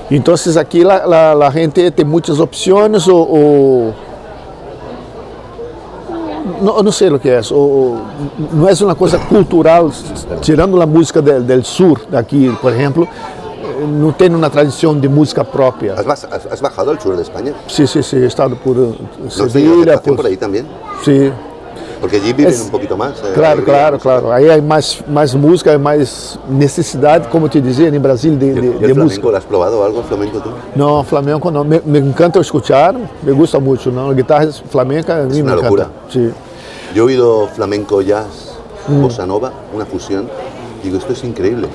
[0.09, 3.93] Então, aqui la, la, la gente tem muitas opções ou, ou
[6.61, 7.99] não, não sei o que é, ou,
[8.53, 9.91] não é uma coisa cultural,
[10.41, 13.07] tirando a música del, del sur, daqui, por exemplo,
[13.99, 15.93] não tem uma tradição de música própria.
[15.93, 17.53] ¿Has, bajado al sur de España?
[17.67, 20.37] Sim, sim, sim, he estado por eh, ¿No has tenido Sevilha, aceptación por, por ahí
[20.37, 20.65] también?
[21.03, 21.31] sim,
[21.99, 23.13] Porque allí viven Es- un poquito más.
[23.23, 24.31] eh, claro, claro, claro.
[24.31, 28.51] Aí há mais, mais música, há mais necessidade, como te dizia, em Brasil, de, ¿Y
[28.53, 29.27] de, de flamenco, música.
[29.29, 30.49] ¿lo has probado algo flamenco tú?
[30.75, 31.63] Não, flamenco não.
[31.63, 33.91] Me, me encanta escutar, me gusta muito.
[33.91, 35.63] Não, guitarra flamenca a mim me una encanta.
[35.63, 35.89] locura.
[36.11, 36.31] Sim.
[36.93, 38.55] Yo he oído flamenco jazz,
[38.87, 39.01] Mm.
[39.01, 40.29] bossa nova, una fusión.
[40.83, 41.67] Digo, esto es increíble.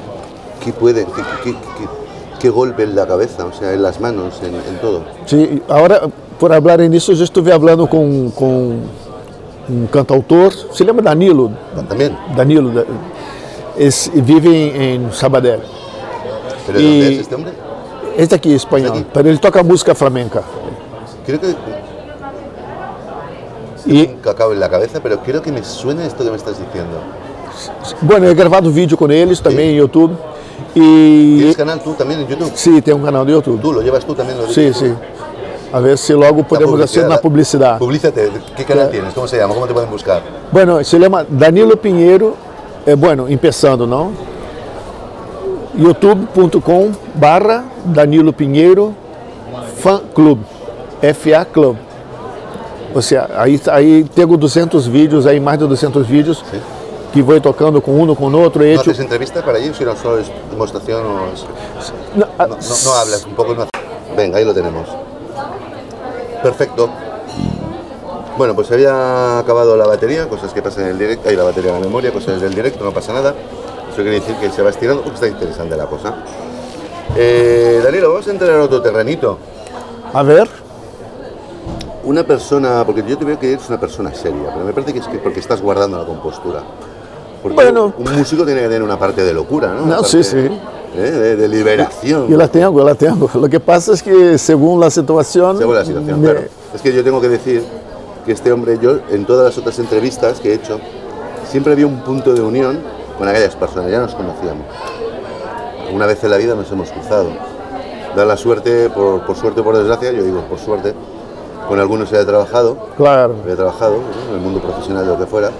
[0.65, 1.05] ¿Qué puede?
[1.05, 1.89] ¿Qué, qué- qué-
[2.39, 3.45] qué golpe en la cabeza?
[3.45, 5.03] O sea, en las manos, en, en todo.
[5.27, 6.03] Sim, agora,
[6.39, 8.79] por falar nisso, eu já estive falando com, com
[9.69, 11.51] um cantautor, se lembra Danilo?
[11.89, 12.17] También.
[12.37, 12.85] Danilo, da-
[13.77, 15.61] eles vivem em Sabadell.
[16.67, 17.55] ¿Pero de Y- dónde es
[18.19, 19.29] este aqui é espanhol, Este aqui?
[19.29, 20.43] ele toca música flamenca.
[21.25, 21.55] Creo que
[23.85, 26.57] E, un cacao en la cabeza, pero creo que me suena esto que me estás
[26.59, 26.99] diciendo.
[28.03, 30.15] bueno, eu he gravado vídeo com eles também em YouTube.
[30.73, 32.53] ¿Tienes E canal tú también en YouTube?
[32.55, 33.61] sim, tem um canal do YouTube.
[33.61, 34.39] ¿Tú lo llevas tú también?
[34.39, 34.97] Lo de Sim, YouTube?
[35.73, 37.79] A ver se logo podemos fazer uma publicidade.
[37.79, 38.31] Publízate.
[38.57, 39.15] ¿Qué canal tienes?
[39.15, 39.55] ¿Cómo se llama?
[39.55, 40.21] ¿Cómo te pueden buscar?
[40.53, 42.35] Bueno, se chama Danilo Pinheiro,
[42.87, 44.13] é bueno, empezando, não?
[45.75, 48.95] youtube.com barra Danilo Pinheiro
[49.79, 50.41] Fan Club,
[51.01, 51.77] FA Club.
[52.95, 56.61] Ou seja, aí, aí tenho 200 vídeos, aí mais de 200 vídeos, Sí.
[57.13, 58.63] que vou tocando com um, com outro.
[58.63, 59.73] He ¿No hecho, haces entrevistas para allí?
[59.73, 61.47] Si no, solo es demostración o es-
[62.15, 63.67] Não, ah, No, no- no hablas, un poco no
[64.15, 64.87] Venga, ahí lo tenemos.
[66.43, 66.89] Perfecto.
[68.37, 71.73] Bueno, pues había acabado la batería, cosas que pasan en el directo, hay la batería
[71.73, 73.35] de la memoria, cosas del directo, no pasa nada.
[73.89, 76.15] Eso quiere decir que se va estirando, porque está interesante la cosa.
[77.15, 79.39] Eh, Danilo, vamos a entrar en otro terrenito.
[80.15, 80.49] A ver,
[82.05, 84.99] Una persona, porque yo te veo que eres una persona seria, pero me parece que
[84.99, 86.61] es que porque estás guardando la compostura.
[87.41, 87.95] Porque Bueno.
[87.97, 89.85] un músico tiene que tener una parte de locura, ¿no?
[89.85, 90.61] Una No, parte, sí, sí.
[90.95, 91.11] ¿Eh?
[91.11, 92.31] de, de liberación.
[92.31, 93.29] eu la tenho, eu la tenho.
[93.35, 96.47] O que passa é que, segundo a situação, Según la situación, me- claro.
[96.75, 97.63] Es que yo tengo que decir
[98.25, 100.79] que este hombre, yo en todas las otras entrevistas que he hecho,
[101.51, 102.79] siempre había un punto de unión
[103.19, 104.65] con aquellas personas, ya nos conocíamos.
[105.93, 107.29] Una vez en la vida nos hemos cruzado.
[108.17, 110.95] Da la suerte, por, por suerte o por desgracia, yo digo por suerte,
[111.69, 113.37] con algunos he trabajado, Claro.
[113.43, 114.29] había trabajado ¿no?
[114.31, 115.51] en el mundo profesional de lo que fuera.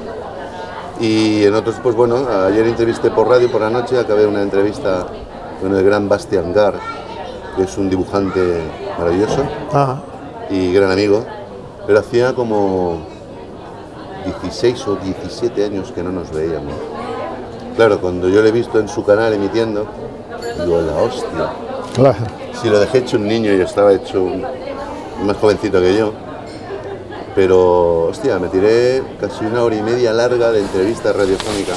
[1.01, 2.17] Y en otros, pues bueno,
[2.47, 5.07] ayer entrevisté por radio por la noche, acabé una entrevista
[5.63, 6.75] con el gran Bastian Gar,
[7.57, 8.41] que es un dibujante
[8.99, 10.01] maravilloso Ah,
[10.51, 11.25] y gran amigo,
[11.87, 12.99] pero hacía como
[14.25, 16.75] 16 o 17 años que no nos veíamos.
[17.77, 19.87] Claro, cuando yo le he visto en su canal emitiendo,
[20.61, 21.53] digo, la hostia,
[21.95, 22.19] claro.
[22.61, 24.45] si lo dejé hecho un niño y estaba hecho un-
[25.27, 26.13] más jovencito que yo,
[27.35, 31.73] pero hostia, me tiré casi una hora y media larga de entrevista radiofónica.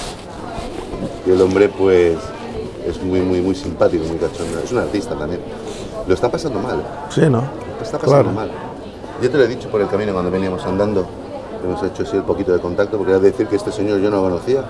[1.26, 2.18] Y el hombre, pues,
[2.88, 4.60] es muy, muy, muy simpático, muy cachondo.
[4.64, 5.42] Es un artista también.
[6.08, 6.82] Lo está pasando mal.
[7.10, 7.42] Sí, não?
[7.78, 8.32] Lo está pasando Claro.
[8.32, 8.50] mal.
[9.22, 11.06] Yo te lo he dicho por el camino cuando veníamos andando.
[11.64, 14.18] Hemos hecho así un poquito de contacto, porque es decir que este señor yo no
[14.18, 14.64] lo conocía,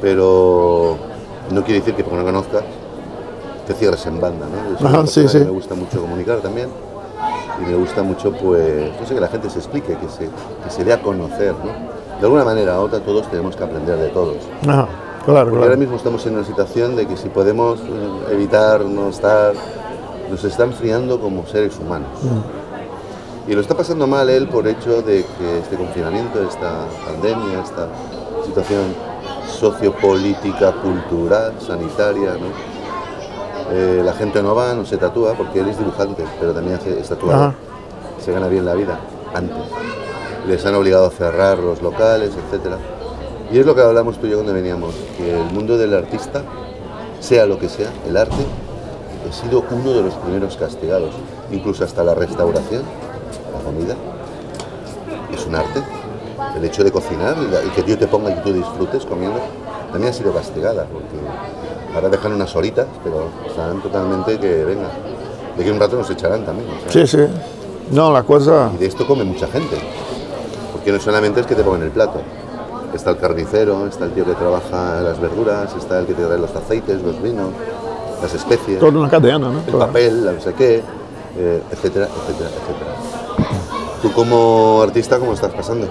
[0.00, 0.96] pero
[1.50, 2.62] no quiere decir que porque no conozcas
[3.66, 4.78] te cierres en banda, ¿no?
[4.78, 5.38] Soy Ajá, una sí, sí.
[5.38, 6.68] Me gusta mucho comunicar también
[7.60, 10.26] y me gusta mucho, pues, no sé, que la gente se explique, que se,
[10.62, 11.72] que se dé a conocer, ¿no?
[12.20, 14.36] De alguna manera u otra todos tenemos que aprender de todos.
[14.68, 14.86] Ah,
[15.26, 19.10] claro, Porque ahora mismo estamos en una situación de que si podemos eh, evitar no
[19.10, 19.54] estar,
[20.30, 22.08] nos está enfriando como seres humanos.
[23.46, 27.88] Y lo está pasando mal él por hecho de que este confinamiento, esta pandemia, esta
[28.44, 28.94] situación
[29.46, 32.76] sociopolítica, cultural, sanitaria, ¿no?
[33.70, 36.98] Eh, la gente no va, no se tatúa, porque él es dibujante, pero también hace,
[36.98, 37.48] es tatuador.
[37.48, 37.54] Ajá.
[38.24, 38.98] Se gana bien la vida,
[39.34, 39.56] antes.
[40.46, 42.78] Les han obligado a cerrar los locales, etcétera.
[43.52, 46.42] Y es lo que hablamos tú y yo cuando veníamos, que el mundo del artista,
[47.20, 48.34] sea lo que sea, el arte,
[49.28, 51.10] ha sido uno de los primeros castigados.
[51.52, 52.82] Incluso hasta la restauración,
[53.52, 53.94] la comida,
[55.32, 55.80] es un arte.
[56.56, 59.38] El hecho de cocinar y la- que Dios te ponga y que tú disfrutes comiendo,
[59.92, 61.16] también ha sido castigada, porque
[61.94, 64.88] ahora dejan unas horitas, pero están totalmente que, venga,
[65.56, 66.68] de que un rato nos echarán también.
[66.68, 67.26] o sea, Sí, sí.
[67.92, 68.70] Não, a coisa.
[68.74, 69.76] y de esto come mucha gente.
[70.72, 72.20] Porque no solamente es que te pongan el plato.
[72.96, 76.38] Está el carnicero, está el tío que trabaja las verduras, está el que te trae
[76.38, 77.50] los aceites, los vinos,
[78.22, 79.60] las especies, Toda uma cadena, né?
[79.66, 80.82] el papel, la no sé qué,
[81.36, 82.92] eh, etcétera, etcétera, etcétera.
[84.00, 85.86] ¿Tú como artista cómo estás pasando?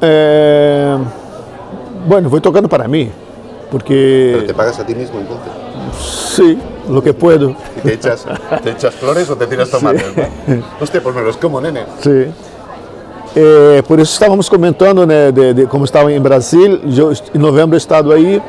[0.00, 0.96] É...
[2.06, 3.10] Bueno, vou tocando para ¿Pero
[3.70, 5.52] porque te pagas a ti mismo entonces?
[6.36, 7.56] sim, lo que puedo.
[7.78, 8.26] ¿Y te echas,
[8.62, 10.14] te echas flores o te tiras tomates?
[10.14, 10.62] ¿no?
[10.80, 11.84] Hostia, pues me los como, nene.
[12.02, 12.32] Sim.
[13.40, 16.80] É, por isso estávamos comentando, né, de, de como estava em Brasil,
[17.32, 18.42] em novembro eu estado aí,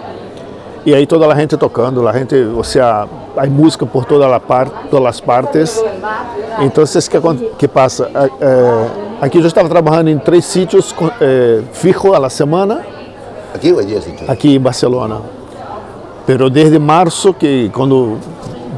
[0.84, 4.40] e aí toda a gente tocando, a gente, ou seja, há música por toda a
[4.40, 5.84] parte, todas as partes.
[6.62, 8.10] Então, o que, que passa?
[8.42, 8.88] É,
[9.22, 12.82] aqui eu estava trabalhando em três sítios é, fijos a la semana,
[13.54, 14.24] ¿Aquí o allí has dicho?
[14.28, 15.22] aqui em Barcelona.
[16.26, 18.18] Pero desde março, que quando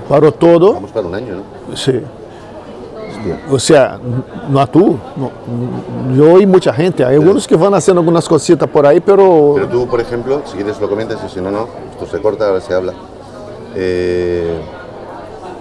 [0.09, 1.77] parou todo, Vamos para un año, ¿no?
[1.77, 2.01] sim.
[3.21, 3.39] Hostia.
[3.49, 3.99] O sea,
[4.49, 5.31] no tú, no,
[6.15, 7.05] yo y mucha gente.
[7.05, 10.55] Hay algunos que van haciendo algunas cositas por ahí, pero, Pero tú, por ejemplo, si
[10.57, 12.93] quieres lo comentas y si no, no, esto se corta, ahora se habla.
[13.75, 14.59] Eh,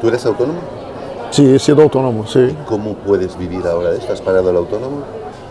[0.00, 0.58] ¿Tú eres autónomo?
[1.30, 2.56] sí, he sido autónomo, sí.
[2.66, 4.12] ¿Cómo puedes vivir ahora de esto?
[4.12, 5.02] ¿Has parado el autónomo?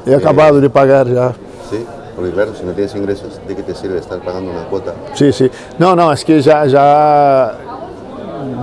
[0.06, 1.34] He acabado de pagar ya.
[1.70, 1.86] Sí.
[2.16, 4.94] Porque claro, si no tienes ingresos, ¿de qué te sirve estar pagando una cuota?
[5.14, 5.50] Sim, sim.
[5.78, 7.56] Não, não, acho que já, já,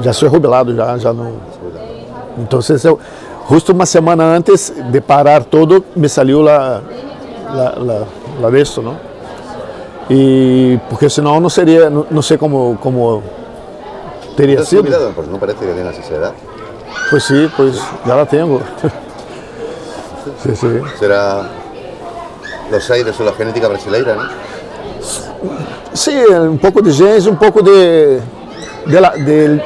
[0.03, 1.33] já sou jubilado, já, já não.
[2.39, 3.01] Então, eu,
[3.49, 6.83] justo uma semana antes de parar todo, me saiu lá,
[7.53, 8.03] lá, lá,
[8.41, 8.97] lá disso, não?
[10.11, 13.23] E porque senão não seria, não, não sei como, como
[14.37, 14.79] teria ¿Estás sido.
[14.85, 15.13] jubilado?
[15.15, 16.33] Pues no parece que tengas esa edad.
[17.11, 18.61] Pois sim, pois já la tenho.
[20.43, 20.83] Sim, sim.
[20.99, 21.47] Será
[22.71, 24.29] los aires o la genética brasileira, ¿no?
[25.95, 28.21] Sim, um pouco de gente, um pouco de,
[28.87, 29.61] de, la- de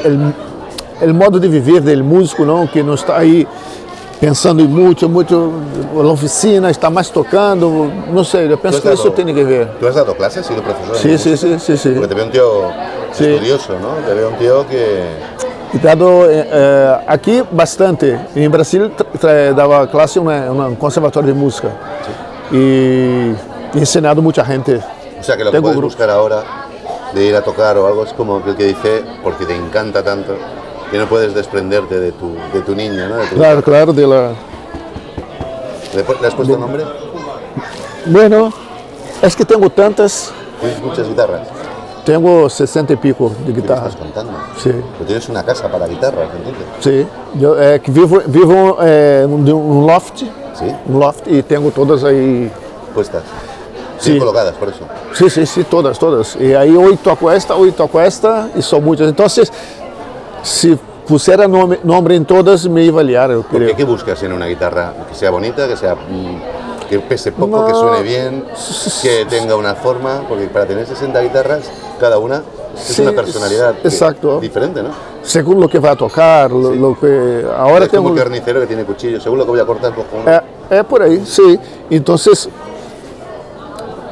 [1.01, 3.47] el modo de viver do músico, não, que não está aí
[4.21, 5.35] pensando em muito, muito
[5.95, 9.67] na oficina, está mais tocando, não sei, eu penso que isso dado- tem que ver.
[9.81, 10.39] ¿Tú has dado clases?
[10.41, 10.93] ¿Has sido profesor?
[10.95, 11.93] de Sim, sim, sim, sim, sim.
[11.95, 12.71] Porque te veo un tío
[13.13, 13.25] Sí.
[13.25, 13.95] estudioso, ¿no?
[14.07, 15.05] Te veo un tío que...
[15.83, 18.19] Dado eh, eh, aqui bastante.
[18.37, 18.91] Em Brasil
[19.57, 21.71] dava classe em um conservatório de música
[22.53, 23.33] e
[23.75, 24.81] ensinado muita gente.
[25.19, 25.95] O sea, que lo que puedes grupos.
[25.97, 26.43] buscar ahora
[27.15, 30.35] de ir a tocar o algo es como aquel que dice, porque te encanta tanto,
[30.91, 33.17] que no puedes desprenderte de tu, de tu niña, ¿no?
[33.17, 34.33] De tu Claro, claro, de la...
[35.95, 36.85] ¿Le, has puesto nombre?
[38.07, 38.53] Bueno,
[39.23, 41.49] es que tenho tantas, Tienes muchas guitarras.
[42.05, 43.89] tenho 60 e pico de ¿Qué me guitarras.
[43.89, 44.33] estás contando?
[44.59, 44.71] Sí.
[44.71, 47.07] Pero tienes una casa para guitarras, entonces.
[47.41, 48.79] Eu é, que vivo, vivo
[49.29, 50.25] num um loft,
[50.55, 52.51] Sí, um loft e tenho todas aí.
[52.95, 53.23] puestas.
[53.99, 54.19] Sí.
[54.19, 54.81] Colocadas, por eso.
[55.13, 56.37] Sim, sim, sim, todas, todas.
[56.41, 59.09] E aí hoje toco esta, hoje toco esta e são muitas.
[59.11, 59.27] Então,
[60.43, 63.77] se pusiera nome, nome em todas, me ia avaliar, eu Porque creio.
[63.77, 64.95] ¿qué buscas en una guitarra?
[65.09, 67.81] Que sea bonita, que sea mm, que pese poco, que No.
[67.81, 68.45] suene bien,
[69.03, 72.43] que tenga una forma, porque para tener 60 guitarras, cada una
[72.75, 74.41] es Sí, una personalidad que- exacto.
[74.41, 74.91] diferente, ¿no?
[75.23, 77.45] Segundo o que vai tocar, lo, lo que.
[77.55, 78.11] Agora es como tenho.
[78.13, 80.31] un carnicero que tiene cuchillo, según lo que voy a cortar, cojo uno.
[80.31, 80.43] É,
[80.79, 81.59] é por aí, sim.
[81.91, 82.17] Então,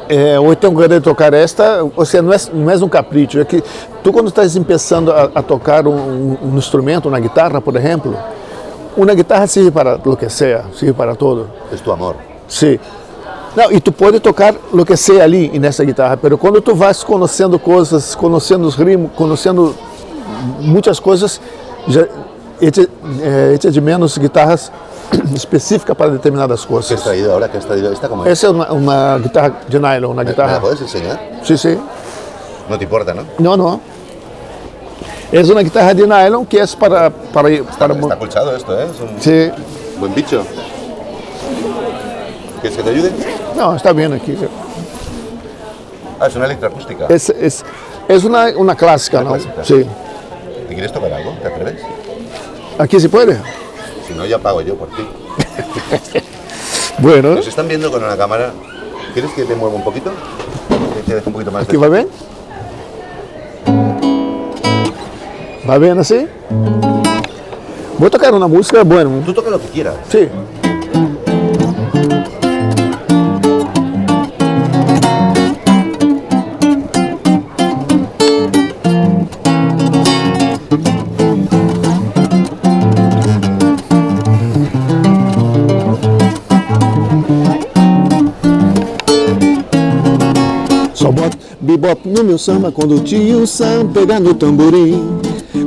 [0.08, 3.44] é, hoje tenho que tocar esta, ou seja, não é, não é um capricho, é
[3.44, 3.62] que
[4.02, 8.16] tu quando estás começando a, a tocar um, um instrumento, uma guitarra, por exemplo,
[8.96, 11.48] uma guitarra serve para o que seja, serve para tudo.
[11.72, 12.16] Es tu amor.
[12.48, 12.78] Sim.
[13.54, 17.02] Não, e tu pode tocar o que seja ali nessa guitarra, mas quando tu vais
[17.02, 19.74] conhecendo coisas, conhecendo os ritmos, conhecendo
[20.60, 21.40] muitas coisas,
[21.86, 22.06] já
[22.60, 22.88] echa,
[23.22, 24.72] é, echa de menos guitarras
[25.34, 27.50] específicas para determinadas ¿Qué has traído ahora?
[27.50, 27.92] ¿Qué has traído?
[27.92, 28.32] ¿Esta cómo es?
[28.32, 30.60] Essa é uma, uma guitarra de nylon, uma ¿Me, me la guitarra.
[30.60, 31.18] puedes enseñar?
[31.42, 31.78] Sim, sim.
[32.68, 33.24] No te importa, ¿no?
[33.38, 33.80] Não, não.
[35.32, 38.86] É uma guitarra de nylon que é para para para Está colchado esto, ¿eh?
[38.90, 39.52] Es un Sim.
[39.98, 40.44] buen bicho.
[42.60, 43.12] ¿Quieres que te ayude?
[43.54, 44.36] Não, está vendo aqui.
[46.20, 47.06] Ah, es una electroacústica.
[47.08, 47.48] Essa é,
[48.14, 49.32] é uma uma clássica, não?
[49.32, 49.64] clássica.
[49.64, 49.84] Sim.
[50.68, 51.32] ¿Te quieres tocar algo?
[51.40, 51.82] ¿Te atreves?
[52.78, 53.38] Aqui se pode?
[54.08, 55.02] Si no, ya pago yo por ti.
[57.00, 57.36] Bueno.
[57.36, 58.50] Nos están viendo con una cámara.
[59.12, 60.10] ¿Quieres que te mueva un poquito?
[60.96, 61.78] Que te deje un poquito más Aqui de...
[61.78, 62.08] vai bem?
[65.64, 66.26] Vai vendo assim?
[67.98, 69.04] Vou tocar uma música boa.
[69.04, 69.22] não?
[69.22, 69.94] Tú toca lo que quieras.
[70.10, 70.28] Sim.
[92.18, 95.00] No meu samba quando o tio Sam pegar no tamborim.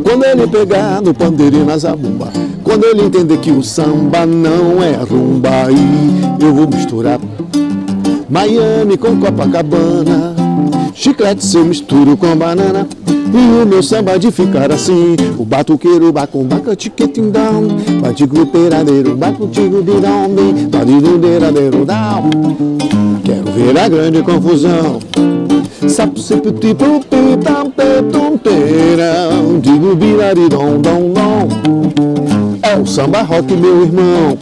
[0.03, 2.27] Quando ele pegar no pandeirinho na zabumba.
[2.61, 7.19] Quando ele entender que o samba não é rumba, aí eu vou misturar
[8.29, 10.35] Miami com Copacabana.
[10.93, 12.85] Chiclete eu misturo com banana.
[13.07, 17.65] E o meu samba de ficar assim O batuqueiro bacumbaca tiquetindão
[18.01, 20.27] Bate gruperadeiro, batutigo birão
[20.69, 22.29] Badirudeiradeiro dão
[23.23, 24.99] Quero ver a grande confusão
[25.87, 33.83] Sapo, sipo, tipo, pitam, petum, perão Digo biraridom, dom, dom É o samba rock, meu
[33.83, 34.37] irmão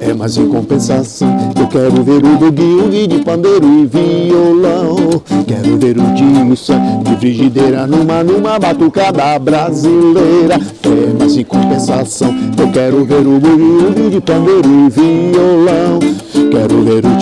[0.00, 5.22] é, mas em compensação eu quero ver o bugue de pandeiro e violão.
[5.46, 10.54] Quero ver o Dilson de frigideira numa, numa batucada brasileira.
[10.54, 16.23] É, mas em compensação eu quero ver o bugue de pandeiro e violão.
[16.54, 17.16] Quero ver o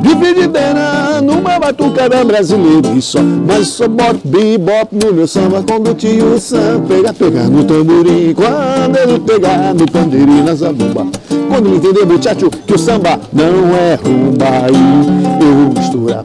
[0.00, 2.88] de frigideira numa batucada brasileira.
[2.96, 7.48] E só, mas só boto bebop no meu samba quando o tio Sam pegar, pegar
[7.48, 8.32] no tamborim.
[8.32, 11.04] Quando ele pegar no pandeiro e na zabumba.
[11.48, 16.24] Quando ele entender, muchacho, que o samba não é rumba aí eu vou misturar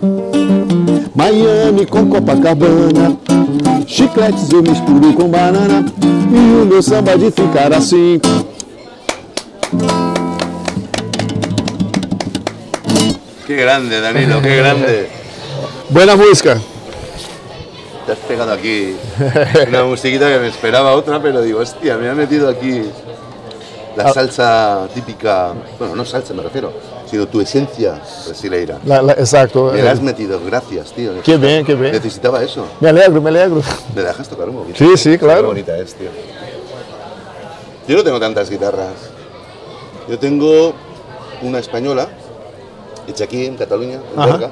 [1.16, 3.18] Miami com Copacabana
[3.88, 5.86] Chicletes eu misturo com banana
[6.32, 8.20] E o meu samba de ficar assim
[13.50, 15.10] Qué grande, Danilo, qué grande.
[15.90, 16.56] Buena música.
[18.06, 18.96] Te has pegado aquí
[19.68, 22.84] una musiquita que me esperaba otra, pero digo, hostia, me ha metido aquí
[23.96, 24.14] la Ah.
[24.14, 26.72] salsa típica, bueno, no salsa me refiero,
[27.10, 28.78] sino tu esencia brasileira.
[28.86, 29.72] La- la- exacto.
[29.74, 31.14] Me la has metido, gracias, tío.
[31.24, 31.92] Qué bien, qué bien.
[31.94, 32.68] Necesitaba eso.
[32.80, 33.64] Me alegro, me alegro.
[33.96, 34.78] ¿Me dejas tocar un poquito?
[34.78, 35.42] Sí, sí, claro.
[35.42, 36.10] Qué bonita es, tío.
[37.88, 38.94] Yo no tengo tantas guitarras.
[40.08, 40.76] Yo tengo
[41.42, 42.10] una española,
[43.10, 44.26] hecha aquí en Cataluña, en.
[44.26, 44.52] Berga.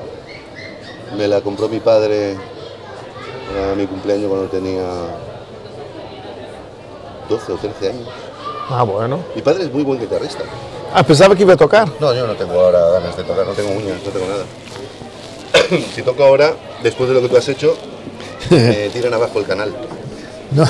[1.18, 2.36] Me la compró mi padre
[3.53, 4.84] para mi cumpleaños cuando tenía
[7.30, 8.08] 12 o 13 años.
[8.70, 9.20] Ah, bueno.
[9.36, 10.43] Mi padre es muy buen guitarrista.
[10.93, 11.88] Ah, pensaba que iba a tocar.
[11.99, 15.82] No, yo no tengo ahora ganas de tocar, no tengo uñas, no tengo nada.
[15.95, 16.53] si toco ahora,
[16.84, 17.76] después de lo que tú has hecho,
[18.49, 19.74] me tiran abajo el canal.
[20.49, 20.64] No.
[20.64, 20.70] no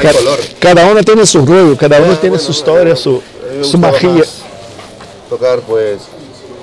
[0.00, 0.38] hay Ca- color.
[0.58, 3.20] Cada uno tiene su rollo, cada uno Ah, tiene bueno, su historia, su,
[3.60, 4.24] a su magia.
[5.28, 5.98] Tocar, pues.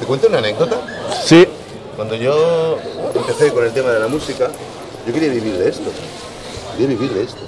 [0.02, 0.78] ¿Te cuento una anécdota?
[1.24, 1.48] Sí,
[1.96, 2.78] Cuando yo
[3.16, 4.50] empecé con el tema de la música,
[5.06, 5.90] yo quería vivir de esto.
[6.74, 7.40] Quería vivir de esto.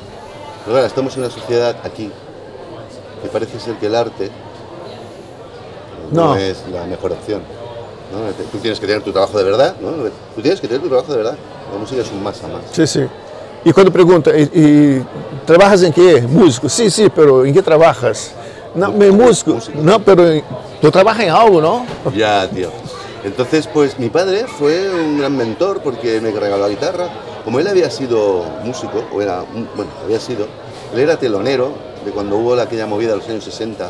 [0.64, 2.12] Pero ahora estamos en una sociedad aquí
[3.22, 4.30] que parece ser que el arte
[6.12, 6.36] no, No.
[6.38, 7.42] es la mejor opción.
[8.12, 8.32] ¿no?
[8.52, 9.90] Tú tienes que tener tu trabajo de verdad, ¿no?
[10.36, 11.36] Tú tienes que tener tu trabajo de verdad.
[11.74, 12.62] La música es un más a más.
[12.72, 13.02] sí, sí.
[13.66, 15.06] Y cuando pregunta, ¿y, y
[15.46, 16.22] trabajas en qué?
[16.22, 16.70] Músico.
[16.70, 18.32] Sí, sí, pero ¿en qué trabajas?
[18.76, 19.54] No, me músico.
[19.56, 19.80] Músico.
[19.82, 20.24] No, pero
[20.84, 21.86] tú trabajas en algo, ¿no?
[22.14, 22.68] Ya, tío.
[23.24, 27.08] Entonces, pues mi padre fue un gran mentor porque me regaló la guitarra.
[27.46, 30.46] Como él había sido músico, o era, bueno, había sido,
[30.94, 31.72] él era telonero
[32.04, 33.90] de cuando hubo la- aquella movida de los años 60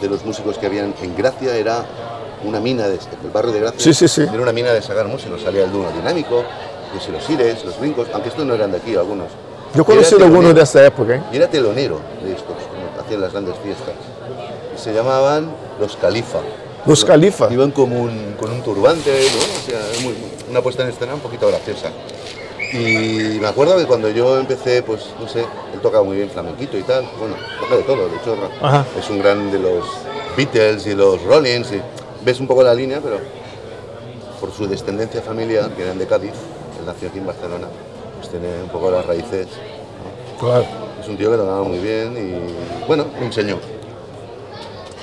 [0.00, 1.84] de los músicos que habían en Gracia, era
[2.44, 3.80] una mina de el barrio de Gracia.
[3.80, 4.22] Sí, sí, sí.
[4.22, 5.42] Era una mina de sacar músicos.
[5.42, 6.42] Salía el Duno Dinámico,
[6.94, 9.26] los los Ires, los Brincos, aunque estos no eran de aquí, algunos.
[9.74, 11.22] Yo conocí algunos de esa época, ¿eh?
[11.30, 12.56] Y era telonero de estos,
[13.04, 13.92] hacían las grandes fiestas.
[14.74, 15.50] Y se llamaban
[15.80, 16.38] los Califa.
[16.86, 17.48] Los Califa.
[17.52, 19.38] Iban como un, con un turbante, ¿no?
[19.38, 20.14] O sea, muy-
[20.50, 21.90] una puesta en escena un poquito graciosa.
[22.72, 26.76] Y me acuerdo que cuando yo empecé, pues, no sé, él tocaba muy bien flamenquito
[26.76, 27.04] y tal.
[27.18, 28.84] Bueno, toca de todo, de hecho, Ajá.
[28.98, 29.84] es un gran de los
[30.36, 31.70] Beatles y los Rollins.
[31.72, 31.80] Y
[32.24, 33.18] ves un poco la línea, pero
[34.40, 36.32] por su descendencia familiar, que eran de Cádiz,
[36.78, 37.68] él nació aquí en Barcelona,
[38.18, 39.46] pues tiene un poco las raíces.
[39.46, 40.38] ¿no?
[40.46, 40.64] Claro.
[41.00, 43.58] Es un tío que tocaba muy bien y, bueno, me enseñó.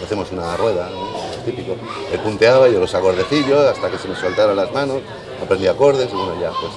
[0.04, 1.24] Hacemos una rueda, ¿no?
[1.44, 1.76] típico.
[2.12, 5.02] Él punteaba, yo los acordecillos hasta que se me soltaron las manos,
[5.42, 6.72] aprendí acordes y bueno, ya pues.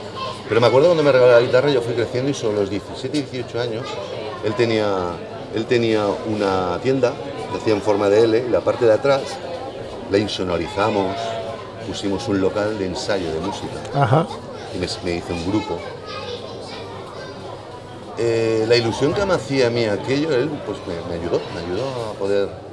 [0.49, 3.23] Pero me acuerdo cuando me regaló la guitarra, yo fui creciendo y sobre los 17,
[3.23, 3.87] 18 años,
[4.45, 4.87] él tenía,
[5.55, 7.13] él tenía una tienda
[7.51, 9.23] que hacía en forma de L y la parte de atrás
[10.11, 11.17] la insonorizamos,
[11.87, 14.27] pusimos un local de ensayo de música Ajá.
[14.75, 15.79] y me, me hice un grupo.
[18.19, 21.61] Eh, la ilusión que me hacía a mí aquello, él pues me, me ayudó, me
[21.61, 22.66] ayudó a poder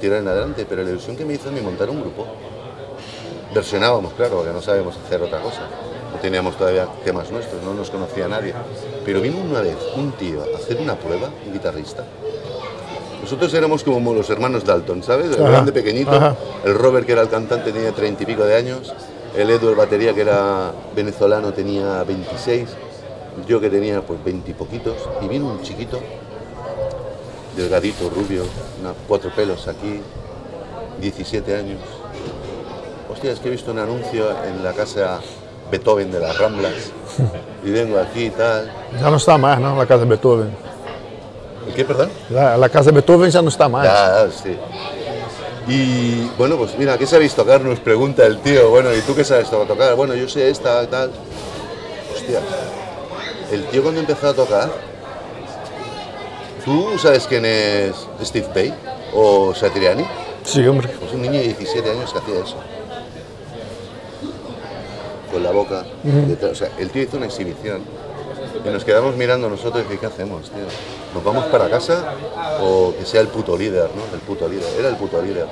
[0.00, 2.26] tirar en adelante, pero la ilusión que me hizo mí montar un grupo,
[3.54, 5.62] versionábamos, claro, porque no sabíamos hacer otra cosa,
[6.12, 8.54] no teníamos todavía temas nuestros, no nos conocía nadie,
[9.04, 12.04] pero vino una vez un tío a hacer una prueba, un guitarrista,
[13.22, 15.26] nosotros éramos como los hermanos Dalton, ¿sabes?
[15.34, 16.36] El Ajá, grande pequeñito, ajá.
[16.64, 18.94] el Robert que era el cantante tenía treinta y pico de años,
[19.36, 22.68] el Edu el batería que era venezolano tenía 26,
[23.48, 25.98] yo que tenía pues 20 y poquitos, y vino un chiquito,
[27.56, 28.42] delgadito, rubio,
[28.80, 30.00] una- cuatro pelos aquí,
[31.00, 31.78] 17 años.
[33.12, 35.20] Hostia, es que he visto un anuncio en la casa
[35.70, 36.72] Beethoven de las Ramblas,
[37.64, 38.70] y vengo aquí y tal.
[39.00, 39.76] Ya no está más, ¿no?
[39.76, 40.50] La casa de Beethoven.
[41.66, 42.10] ¿El qué, perdón?
[42.30, 43.84] La, la casa de Beethoven ya no está más.
[43.84, 44.56] Ya, sí.
[45.68, 47.60] Y bueno, pues mira, ¿qué sabéis tocar?
[47.60, 48.70] Nos pregunta el tío.
[48.70, 49.96] Bueno, ¿y tú qué sabes to- tocar?
[49.96, 51.10] Bueno, yo sé esta, tal.
[52.14, 52.38] Hostia.
[53.50, 54.70] El tío cuando empezó a tocar,
[56.66, 58.74] ¿tú sabes quién es Steve Bay
[59.14, 60.04] o Satriani?
[60.44, 60.88] Sí, hombre.
[60.88, 62.56] Pues un niño de 17 años que hacía eso.
[65.32, 65.86] Con la boca.
[66.02, 66.52] detrás.
[66.52, 67.82] O sea, el tío hizo una exhibición.
[68.64, 70.64] Y nos quedamos mirando nosotros y ¿qué hacemos, tío?
[71.14, 72.14] ¿Nos vamos para casa
[72.60, 74.02] o que sea el puto líder, ¿no?
[74.12, 74.66] El puto líder.
[74.78, 75.46] Era el puto líder.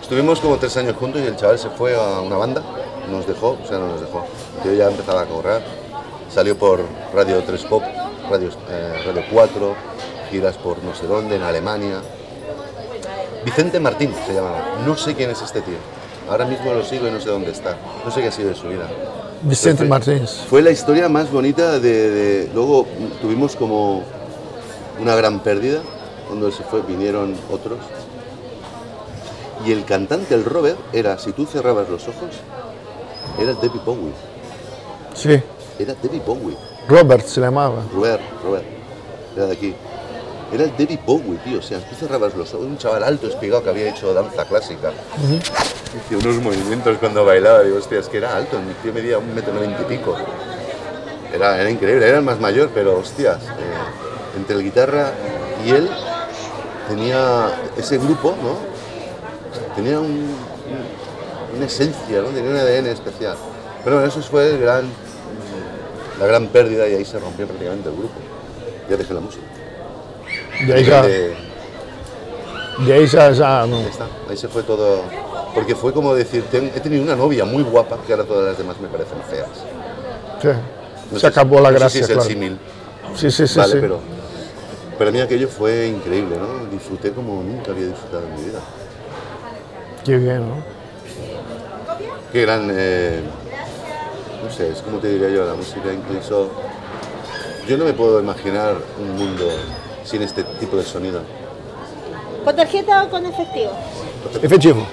[0.00, 2.62] Estuvimos como tres años juntos y el chaval se fue a una banda.
[3.10, 4.24] Nos dejó, o sea, no nos dejó.
[4.62, 5.62] Tío ya empezaba a cobrar.
[6.28, 6.80] Salió por
[7.14, 7.82] Radio 3 Pop,
[8.30, 9.74] Radio, eh, Radio 4,
[10.30, 12.00] giras por no sé dónde, en Alemania.
[13.44, 14.64] Vicente Martín se llamaba.
[14.84, 15.76] No sé quién es este tío.
[16.28, 17.76] Ahora mismo lo sigo y no sé dónde está.
[18.04, 18.88] No sé qué ha sido de su vida.
[19.42, 20.30] Vicente Fue- Martínez.
[20.50, 22.86] Fue la historia más bonita de, de- Luego
[23.20, 24.02] tuvimos como
[25.00, 25.80] una gran pérdida.
[26.26, 27.78] Cuando se fue, vinieron otros.
[29.64, 32.30] Y el cantante, el Robert, era, si tú cerrabas los ojos,
[33.40, 34.12] era David Bowie.
[35.14, 35.40] Sí.
[35.78, 36.56] Era David Bowie.
[36.88, 37.82] Robert se llamaba.
[37.94, 38.64] Robert, Robert.
[39.36, 39.74] Era de aquí.
[40.52, 41.58] Era el David Bowie, tío.
[41.58, 42.66] O sea, tú cerrabas los ojos.
[42.66, 44.92] Un chaval alto, espigado, que había hecho danza clásica.
[45.96, 49.34] Hice unos movimientos cuando bailaba, digo, hostia, es que era alto, mi tío medía un
[49.34, 50.16] metro noventa y pico.
[51.32, 55.10] Era, era increíble, era el más mayor, pero hostias, eh, entre el guitarra
[55.64, 55.90] y él
[56.88, 58.56] tenía ese grupo, ¿no?
[59.74, 62.28] Tenía un, un- una esencia, ¿no?
[62.28, 63.36] Tenía un ADN especial.
[63.84, 64.84] Pero bueno, eso fue el gran,
[66.20, 68.14] la gran pérdida y ahí se rompió prácticamente el grupo.
[68.88, 69.42] Ya dejé la música.
[70.64, 71.34] De ahí ya, De-
[72.86, 73.76] de ahí ya, ya no.
[73.78, 75.02] Ahí está, ahí se fue todo.
[75.54, 78.58] Porque fue como decir, ten- he tenido una novia muy guapa que ahora todas las
[78.58, 79.48] demás me parecen feas.
[80.42, 80.48] Sí.
[81.12, 82.28] No Se acabó si- la no sé gracia, si es el claro.
[82.30, 82.58] símil,
[83.14, 83.58] Sí, sí, sí.
[83.58, 83.78] vale, sí.
[83.80, 84.00] pero
[84.98, 86.66] para mí aquello fue increíble, ¿no?
[86.70, 88.60] Disfruté como nunca había disfrutado en mi vida.
[90.04, 90.54] Qué bien, ¿no?
[92.32, 93.20] Qué gran, eh,
[94.44, 96.50] no sé, es como te diría yo, la música incluso...
[97.66, 99.48] Yo no me puedo imaginar un mundo
[100.06, 101.20] sin este tipo de sonido.
[102.44, 103.72] ¿Con tarjeta o con efectivo?
[104.40, 104.86] Efectivo.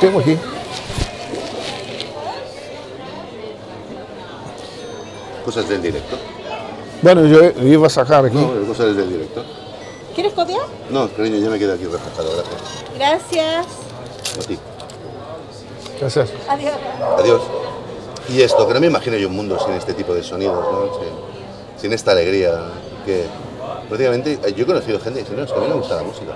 [0.00, 0.38] Tengo aquí.
[5.44, 6.16] Cosas del directo.
[7.02, 8.36] Bueno, yo iba a sacar aquí.
[8.36, 9.44] No, cosas del directo.
[10.14, 10.62] ¿Quieres copiar?
[10.90, 12.84] No, cariño, ya me quedo aquí reflejado, gracias.
[12.96, 13.66] Gracias.
[14.36, 14.58] A ti.
[16.00, 16.30] Gracias.
[16.48, 16.74] Adiós.
[17.18, 17.42] Adiós.
[18.28, 20.94] Y esto, que no me imagino yo un mundo sin este tipo de sonidos, ¿no?
[20.98, 22.52] Sin, sin esta alegría,
[23.06, 23.26] que
[23.88, 26.32] prácticamente yo he conocido gente no, es que a mí no me gusta la música.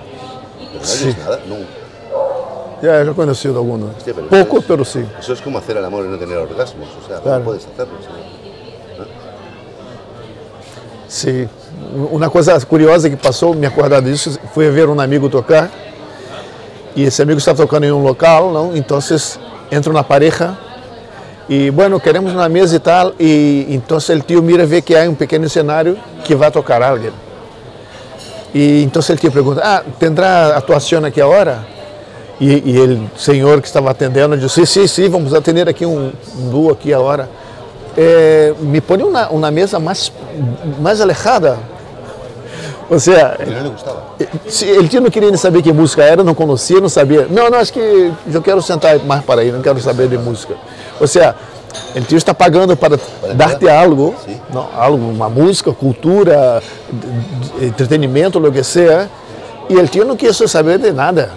[0.59, 1.15] Pero no Sí.
[1.23, 1.55] nada, no.
[2.81, 3.95] Ya, yo he conocido algunos.
[3.97, 5.05] Hostia, pero Poco, es- pero sí.
[5.19, 7.39] Eso es como hacer el amor y no tener orgasmos, o sea, Claro.
[7.39, 7.93] no puedes hacerlo.
[8.01, 9.07] ¿sí?
[11.07, 11.47] Sim.
[12.11, 15.69] Uma coisa curiosa que passou, me acordar disso, fui ver um amigo tocar
[16.95, 18.75] e esse amigo está tocando em um local, não?
[18.75, 18.99] Então
[19.71, 20.57] entra uma pareja
[21.47, 25.03] e, bueno, queremos uma mesa e tal e então o tio mira vê que há
[25.09, 27.11] um pequeno cenário que vai tocar alguém.
[28.53, 31.65] E então o tio pergunta, ah, tendrá atuação aqui agora?
[32.39, 36.11] E, e ele, senhor que estava atendendo, disse, sim, sim, sim, vamos atender aqui um,
[36.37, 37.29] um duo aqui agora.
[37.95, 40.11] Eh, me põe uma, uma mesa mais,
[40.79, 41.57] mais alejada.
[42.89, 43.37] Ou seja,
[44.61, 47.27] ele tio não queria nem saber que música era, não conhecia, não sabia.
[47.29, 50.55] Não, não, acho que eu quero sentar mais para aí, não quero saber de música.
[50.99, 51.35] Ou seja,
[51.95, 52.99] o tio está pagando para
[53.35, 54.15] dar-te algo,
[54.51, 56.61] não, algo, uma música, cultura,
[57.61, 59.09] entretenimento, o que seja,
[59.69, 61.31] e o tio não quis saber de nada.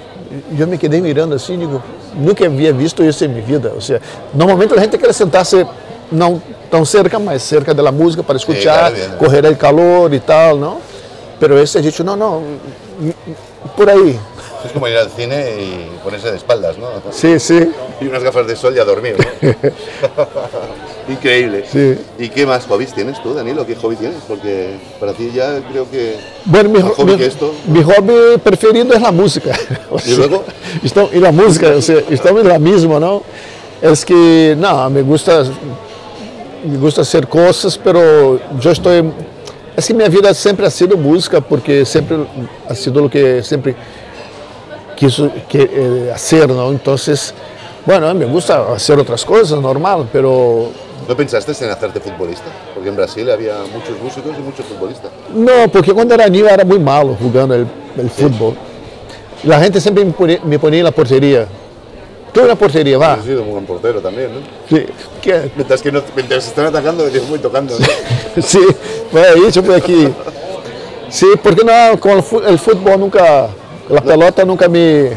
[0.58, 1.82] Eu me quedei mirando assim, digo,
[2.14, 3.72] nunca havia visto isso em minha vida.
[3.74, 4.00] Ou seja,
[4.34, 5.66] normalmente a gente quer sentar-se
[6.10, 6.40] não
[6.70, 9.18] tão cerca, mas cerca da música para escuchar, claro, bien.
[9.18, 10.78] correr el calor e tal, não?
[11.38, 12.42] Pero esse a gente, não, não,
[13.76, 14.18] por aí.
[14.66, 16.88] Es como ir al cine y ponerse de espaldas, ¿no?
[17.12, 17.72] Sim, sim.
[18.00, 19.16] Y unas gafas de sol y a dormir.
[19.18, 20.26] ¿no?
[21.12, 21.64] Increíble.
[21.70, 21.96] Sí.
[22.18, 23.64] ¿Y qué más hobbies tienes tú, Danilo?
[23.64, 24.18] ¿Qué hobby tienes?
[24.26, 26.16] Porque para ti ya creo que...
[26.44, 27.54] Bueno, mi, hobby mi- que esto.
[27.68, 29.56] mi hobby preferido es la música.
[29.90, 30.42] O ¿Y luego?
[30.82, 33.22] Estamos, y la música, o sea, estamos en la misma, ¿no?
[33.80, 35.44] Es que, no, me gusta,
[36.64, 39.04] me gusta hacer cosas, pero yo estoy...
[39.76, 42.16] Es que mi vida siempre ha sido música, porque siempre
[42.68, 43.76] ha sido lo que siempre
[44.96, 46.70] quiso que, eh, hacer, ¿no?
[46.70, 47.32] Entonces,
[47.84, 50.70] bueno, me gusta hacer otras cosas, normal, pero
[51.08, 52.46] ¿No pensaste en hacerte futbolista?
[52.74, 55.10] Porque en Brasil había muchos músicos y muchos futbolistas.
[55.32, 57.66] No, porque cuando era niño era muy malo jugando el,
[57.96, 58.54] el fútbol.
[59.44, 61.46] La gente siempre me ponía, me ponía en la portería.
[62.32, 63.14] Tú en la portería, va.
[63.14, 64.40] Has sido un buen portero también, ¿no?
[64.68, 64.84] Sí,
[65.22, 65.50] ¿qué?
[65.54, 67.78] Mientras que no, mientras están atacando, yo voy tocando.
[67.78, 68.42] ¿no?
[68.42, 68.60] sí,
[69.12, 70.08] ahí, yo fui aquí.
[71.08, 72.12] Sí, porque no, con
[72.46, 73.48] el fútbol nunca,
[73.88, 75.10] la pelota nunca me,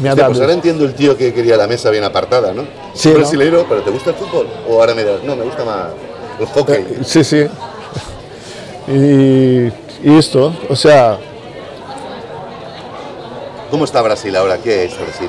[0.00, 0.30] me ha dado.
[0.30, 2.64] pues ahora entiendo el tío que quería la mesa bien apartada, ¿no?
[2.94, 3.16] Sí, ¿no?
[3.16, 4.48] brasileiro, pero ¿te gusta el fútbol?
[4.68, 5.86] O ahora me dirás, no, me gusta más
[6.40, 6.86] el hockey.
[7.04, 7.46] Sí, sí.
[8.86, 9.66] Y,
[10.08, 11.18] y esto, o sea,
[13.74, 14.56] ¿Cómo está Brasil ahora?
[14.58, 15.28] ¿Qué es Brasil?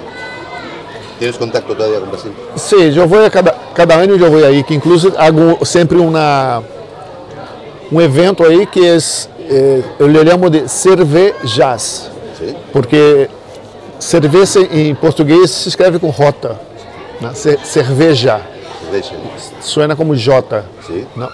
[1.17, 2.31] ¿Tienes contacto todavía con Brasil?
[2.53, 6.61] Sí, yo voy a cada, cada año yo voy ahí, que incluso hago siempre una,
[7.89, 12.11] un evento ahí que es, eh, le llamo de cervejas,
[12.73, 13.29] Porque
[13.99, 16.55] cerveja en portugués se escreve con J,
[17.21, 17.31] né?
[17.33, 18.41] Ce- cerveja,
[18.91, 19.11] Cerveza.
[19.61, 20.63] suena como J.
[21.15, 21.29] Não?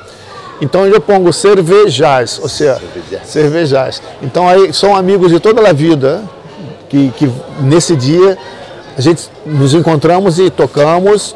[0.62, 3.28] Então eu pongo cervejas, ou seja, Cervejas.
[3.28, 4.02] cervejas.
[4.22, 6.22] Então aí são amigos de toda a vida
[6.88, 7.32] que, que
[7.62, 8.38] nesse dia
[8.96, 11.36] a gente nos encontramos e tocamos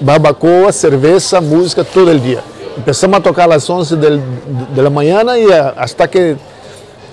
[0.00, 2.42] barbacoa, cerveja, música todo o dia.
[2.74, 4.20] Começamos a tocar às 11 del-
[4.74, 6.36] de la manhã e a- hasta que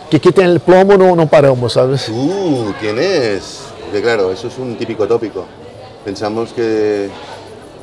[0.10, 2.08] que quiten el plomo não, não paramos, sabes?
[2.10, 3.64] Uh, ¿quién es?
[3.84, 5.46] Porque claro, eso es un típico tópico.
[6.06, 7.10] Pensamos que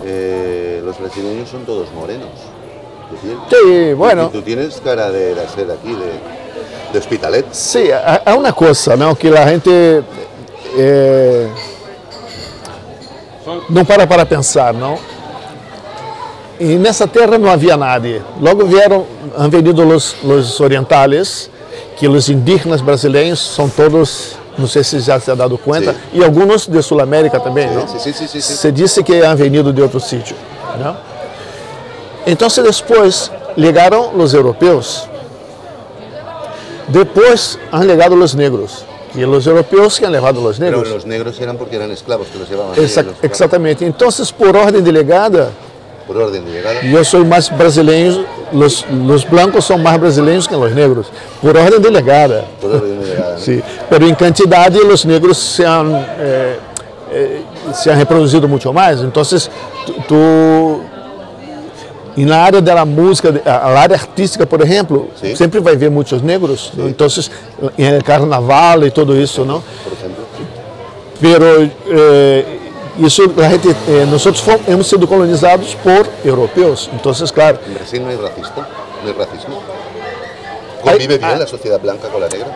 [0.04, 2.30] eh, los brasileños son todos morenos.
[3.50, 4.28] Sí, bueno.
[4.30, 7.46] Y tú tienes cara de, de ser aquí, de, de hospitalet.
[7.52, 9.70] Sim, há há uma coisa não, que a gente.
[10.76, 11.48] eh,
[13.68, 14.98] não para para pensar, não?
[16.58, 18.22] E nessa terra não havia nadie.
[18.40, 19.06] Logo vieram,
[19.36, 21.50] han venido os, os orientales,
[21.96, 25.98] que os indígenas brasileiros são todos, não sei se já se ha dado conta, Sim.
[26.14, 27.86] e alguns de Sul América também, não?
[27.86, 28.56] Sí, sí, sí, sí, sí.
[28.56, 30.36] Se disse que han venido de outro sítio.
[30.78, 30.96] Não?
[32.26, 35.08] Então, depois chegaram os europeus.
[36.88, 38.84] Depois han llegado os negros.
[39.14, 40.92] E os europeus que han levado os Pero negros.
[40.92, 42.74] los negros eran porque eran esclavos que los llevaban.
[42.76, 43.84] Exa- exatamente.
[43.86, 45.50] Então, por ordem delegada,
[46.06, 46.82] Por orden de llegada.
[46.82, 51.06] yo soy más brasileño, los, los blancos son más brasileños que los negros,
[51.40, 52.44] por orden delegada.
[52.60, 53.32] Por orden de llegada.
[53.34, 53.38] ¿no?
[53.40, 56.56] Sí, pero en cantidad los negros se han, eh,
[57.12, 57.42] eh,
[57.72, 59.00] se han reproducido mucho más.
[59.00, 59.50] Entonces,
[60.06, 60.82] tú,
[62.16, 65.34] en la área de la música, de- a la área artística, por ejemplo, Sí.
[65.34, 66.70] siempre va a haber muchos negros.
[66.76, 66.86] ¿no?
[66.86, 67.30] Entonces,
[67.78, 69.62] en el carnaval y todo eso, ¿no?
[69.84, 70.24] Por ejemplo.
[71.20, 72.60] Pero eh,
[72.98, 76.88] isso la gente, eh, nosotros hemos sido colonizados por europeos.
[76.92, 78.66] Entonces, claro, Brasil no hay racista,
[79.02, 79.60] no hay racismo.
[80.84, 82.46] Hay- ¿Convive bien hay- la sociedad blanca con la negra?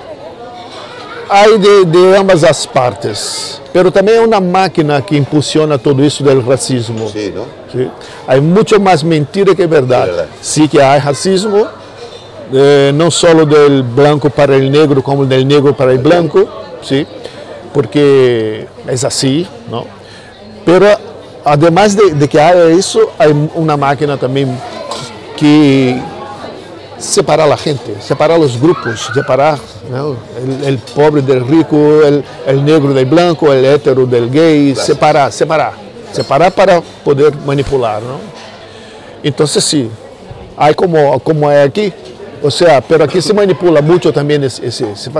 [1.30, 3.60] hay de, de ambas as partes.
[3.72, 7.08] Pero também é uma máquina que impulsiona todo isso do racismo.
[7.10, 7.44] Sí, ¿no?
[7.70, 7.86] ¿sí?
[8.26, 10.06] Hay mucho más mentira que verdad.
[10.06, 10.26] Verdad.
[10.40, 11.66] Sí que hay racismo,
[12.52, 16.46] eh, no solo del blanco para el negro, como del negro para el blanco,
[16.82, 17.06] ¿sí?
[17.74, 19.84] porque es así, ¿no?
[20.68, 20.86] Pero
[21.46, 24.54] además de, de que haya eso, hay una máquina también
[25.34, 25.98] que
[26.98, 29.58] separar a la gente, separar los grupos, separar
[29.90, 30.14] ¿no?
[30.36, 34.86] el, el pobre del rico, el, el negro del blanco, el hétero del gay, Claro.
[34.86, 35.72] separar, separar,
[36.12, 38.18] separar para poder manipular, ¿no?
[39.22, 39.88] Entonces sí,
[40.54, 41.90] hay como, como hay aquí,
[42.42, 45.10] o sea, pero aquí se manipula mucho también ese, ese- ese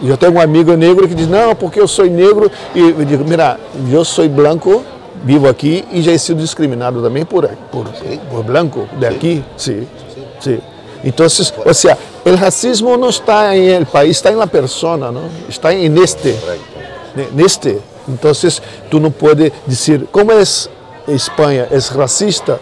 [0.00, 2.92] fa- Yo tengo un amigo negro que dice, no, porque yo soy negro, y yo
[3.04, 3.58] digo, mira,
[3.90, 4.82] yo soy blanco,
[5.24, 7.86] vivo aquí y ya he sido discriminado también por, por,
[8.30, 9.86] por blanco de aquí, sí,
[10.40, 10.58] sí.
[11.02, 15.20] Entonces, o sea, el racismo no está en el país, está en la persona, ¿no?
[15.48, 16.64] Está en este, Correcto.
[17.14, 17.78] ne- neste.
[18.08, 20.68] Entonces, tú no puedes decir, ¿cómo es
[21.06, 21.66] España?
[21.70, 22.58] ¿Es racista?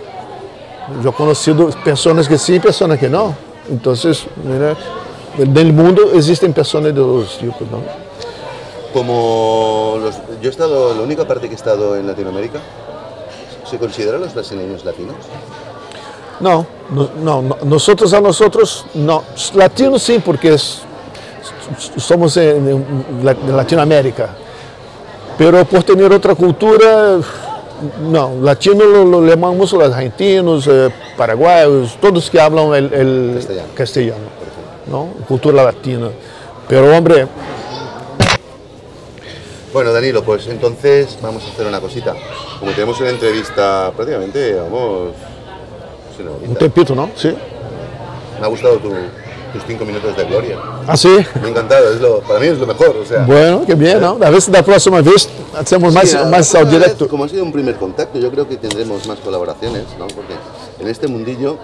[1.03, 3.35] Yo he conocido personas que sí, personas que no.
[3.71, 4.77] Entonces, mira,
[5.39, 7.81] en el mundo existen personas de los tipos, ¿no?
[8.93, 12.61] Como los- yo he estado, la única parte que he estado en Latinoamérica,
[13.69, 15.17] ¿se consideran los brasileños latinos?
[16.41, 19.23] No, no, no, no, nosotros a nosotros, no.
[19.55, 20.81] Latinos sí, porque es-
[21.97, 22.85] somos en,
[23.55, 24.31] Latinoamérica.
[25.37, 27.19] Pero por tener otra cultura,
[28.09, 28.33] no.
[28.41, 33.69] Latino lo, lo llamamos los argentinos, eh, paraguayos, todos que hablan el, el Castellano.
[33.75, 34.25] castellano,
[34.87, 35.09] ¿no?
[35.29, 36.11] Cultura latina.
[36.69, 37.27] Pero hombre,
[39.73, 42.15] Bueno, Danilo, pues entonces vamos a hacer una cosita.
[42.59, 45.11] Como tenemos una entrevista prácticamente, vamos,
[46.19, 46.49] horita.
[46.49, 47.11] un tempito, ¿no?
[47.15, 47.35] Sí.
[48.41, 48.89] Me ha gustado tu-
[49.53, 50.59] tus cinco minutos de gloria.
[50.87, 51.15] Ah, sí.
[51.43, 53.25] Me ha encantado, es lo, para mí es lo mejor, o sea.
[53.25, 54.19] Bueno, qué bien, ¿no?
[54.23, 57.07] A si la próxima vez hacemos más, Sí, a- más a- directo.
[57.07, 60.07] Como ha sido un primer contacto, yo creo que tendremos más colaboraciones, ¿no?
[60.07, 60.35] Porque
[60.81, 61.59] en este mundillo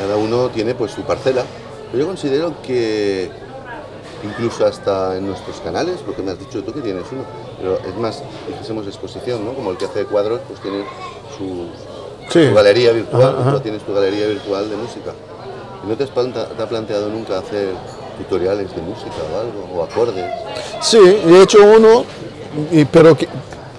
[0.00, 1.44] cada uno tiene pues su parcela.
[1.92, 3.30] Pero yo considero que
[4.24, 7.22] incluso hasta en nuestros canales, porque me has dicho tú que tienes uno,
[7.60, 8.22] pero es más,
[8.52, 9.52] hiciésemos exposición, ¿no?
[9.54, 10.84] Como el que hace cuadros, pues tiene
[11.36, 11.66] su,
[12.30, 12.48] Sí.
[12.48, 13.52] su galería virtual, Ajá, ajá.
[13.54, 15.12] tú tienes tu galería virtual de música.
[15.84, 17.70] ¿Y no te has, planta- te ha planteado nunca hacer
[18.18, 20.30] tutoriales de música o algo, o acordes?
[20.82, 22.04] Sí, he hecho uno,
[22.92, 23.28] pero que-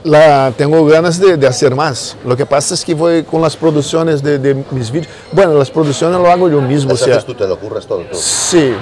[0.04, 2.16] la, tengo ganas de, de hacer más.
[2.26, 5.08] Lo que pasa es que voy con las producciones de, de mis vídeos.
[5.32, 6.94] Bueno, las producciones lo hago yo mismo.
[6.94, 8.00] O sea, tú, te lo ocurras todo.
[8.00, 8.20] todo.
[8.20, 8.74] sí,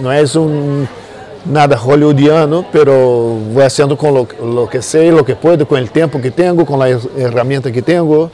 [0.00, 0.88] no es un
[1.44, 5.90] nada hollywoodiano, pero voy haciendo con lo, lo que sé, lo que puedo, con el
[5.90, 8.30] tiempo que tengo, con la her- herramienta que tengo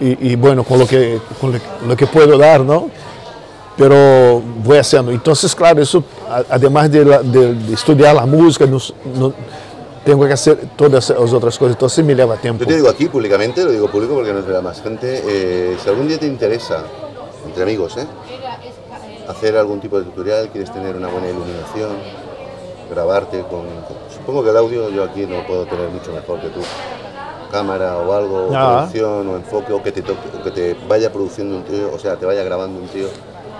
[0.00, 1.52] y, y bueno, con lo que, con
[1.86, 2.88] lo, que puedo dar, ¿no?
[3.76, 5.12] pero voy haciendo.
[5.12, 8.78] Entonces, claro, eso, a- además de, la- de- de estudiar la música, no,
[9.14, 9.32] no-
[10.08, 12.60] tengo que hacer todas las otras cosas, entonces me lleva tiempo.
[12.64, 15.86] Yo te digo aquí públicamente, lo digo público porque nos verá más gente, eh, si
[15.86, 16.82] algún día te interesa,
[17.46, 18.06] entre amigos, ¿eh?
[19.28, 21.90] hacer algún tipo de tutorial, quieres tener una buena iluminación,
[22.90, 23.66] grabarte con...
[24.10, 26.60] Supongo que el audio yo aquí no puedo tener mucho mejor que tú.
[27.52, 28.76] Cámara o algo, o Ah.
[28.88, 31.98] producción o enfoque, o que, te toque- o que te vaya produciendo un tío, o
[31.98, 33.08] sea, te vaya grabando un tío.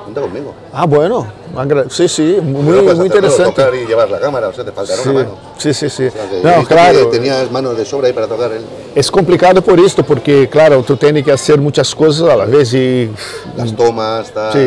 [0.08, 0.54] Cuenta conmigo.
[0.72, 3.44] Ah, bueno, agra- sí, sí, muy, no muy interesante.
[3.44, 5.36] tocar y llevar la cámara, o sea, te faltará Sí, una mano.
[5.58, 6.06] sí, sí, sí.
[6.06, 8.64] O sea, que No, claro, Tenías manos de sobra ahí para tocar el...
[8.94, 12.72] es complicado por esto, porque, claro, tú tienes que hacer muchas cosas a la vez
[12.72, 13.10] y...
[13.54, 14.58] las tomas, tal, Sí.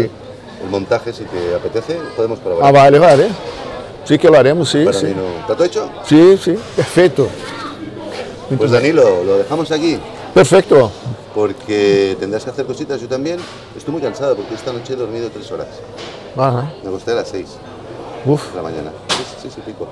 [0.64, 2.70] el montaje, si te apetece, podemos colaborar.
[2.70, 3.28] Ah, vale, vale.
[4.04, 5.08] Sí que lo haremos, sí, Para sí.
[5.08, 5.40] mí no.
[5.42, 5.90] ¿Está todo hecho?
[6.08, 7.28] Sí, sí, perfecto.
[8.56, 8.70] Pues.
[8.70, 9.98] Danilo, lo dejamos aquí
[10.36, 10.92] Perfeito.
[11.34, 13.00] Porque tendrás que hacer cositas.
[13.02, 13.40] Yo también
[13.76, 15.68] estoy muy cansado porque esta noche he dormido tres horas.
[16.38, 16.70] Aham.
[16.84, 17.58] Me acosté a las seis
[18.26, 18.52] Uf.
[18.52, 18.92] de la mañana.
[19.10, 19.88] Sí, sí, sí, pico.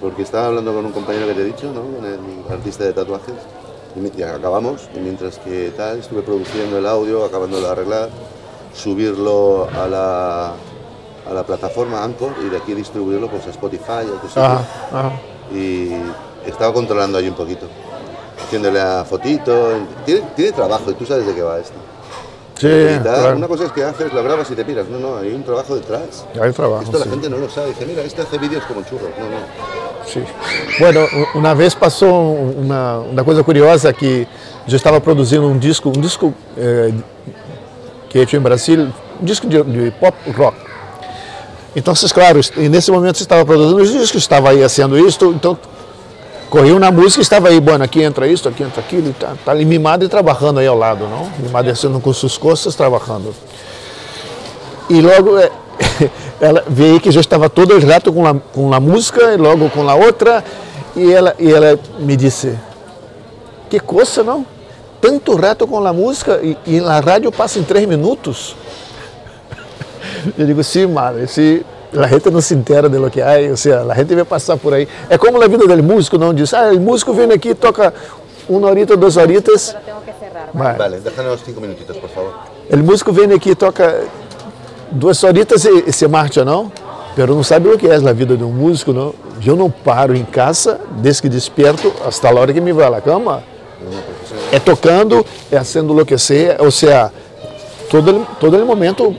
[0.00, 1.80] Porque estaba hablando con un compañero que te he dicho, ¿no?
[1.80, 3.34] Con el artista de tatuajes.
[3.96, 4.88] Y, acabamos.
[4.94, 8.10] Y mientras que tal, estuve produciendo el audio, acabando de arreglar,
[8.74, 14.04] subirlo a la, a la plataforma Anchor y de aquí distribuirlo pues, a Spotify.
[14.36, 15.12] Aham.
[15.54, 15.92] y
[16.46, 17.66] estaba controlando ahí un poquito,
[18.42, 19.80] haciéndole a fotito.
[20.04, 21.74] Tiene, tiene trabajo y tú sabes de qué va esto.
[22.58, 23.36] Editar, claro.
[23.36, 24.88] Una cosa es que haces, lo grabas y te miras.
[24.88, 26.24] No, no, hay un trabajo detrás.
[26.40, 27.10] Hay trabajo, Esto la sí.
[27.10, 27.68] gente no lo sabe.
[27.68, 29.10] Dice, mira, este hace vídeos como churros.
[29.18, 30.06] No, no.
[30.06, 30.24] Sim.
[30.78, 34.26] Bueno, uma vez passou uma, uma coisa curiosa que
[34.68, 36.92] eu estava produzindo um disco, um disco eh,
[38.08, 38.88] que é feito em Brasil,
[39.20, 40.56] um disco de, de pop rock.
[41.74, 45.58] Então, claro, nesse momento eu estava produzindo os discos, estava aí fazendo isso, então
[46.50, 49.50] corri uma música e estava aí, bueno, aqui entra isso, aqui entra aquilo, tá, tá
[49.52, 51.30] ali mimado e trabalhando aí ao lado, não?
[51.38, 53.34] Mimado descendo com suas costas, trabalhando.
[54.88, 55.50] E logo eh,
[56.40, 59.88] ela veio que já estava todo o rato com a, com música e logo com
[59.88, 60.44] a outra
[60.94, 62.56] e ela e ela me disse
[63.68, 64.46] que coisa não
[65.00, 68.56] tanto rato com a música e, e na rádio passa em três minutos
[70.38, 71.62] eu digo sim madre sim
[71.96, 74.56] a gente não se entera de lo que há ou seja a gente vai passar
[74.56, 77.54] por aí é como na vida do músico não diz ah o músico vem aqui
[77.54, 77.92] toca
[78.48, 80.48] uma horita duas horitas Tengo que cerrar.
[80.54, 80.76] vai.
[80.76, 82.32] Vale, déjanos cinco minutitos, por favor.
[82.70, 84.04] O músico vem aqui toca
[84.90, 86.70] duas horitas e, e se marcha, não?
[87.14, 89.14] Pero não sabe o que é a vida de um músico, não?
[89.44, 93.00] Eu não paro em casa desde que desperto hasta a hora que me vou à
[93.00, 93.42] cama.
[94.52, 97.12] É tocando, é fazendo o que seja, ou seja,
[97.90, 99.14] todo todo momento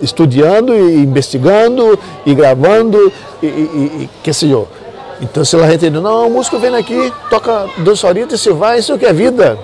[0.00, 4.68] estudando e investigando e gravando e, e, e, que sei eu.
[5.20, 8.50] Então se a gente diz, não, o músico vem aqui, toca duas horitas e se
[8.50, 9.58] vai, isso que é vida.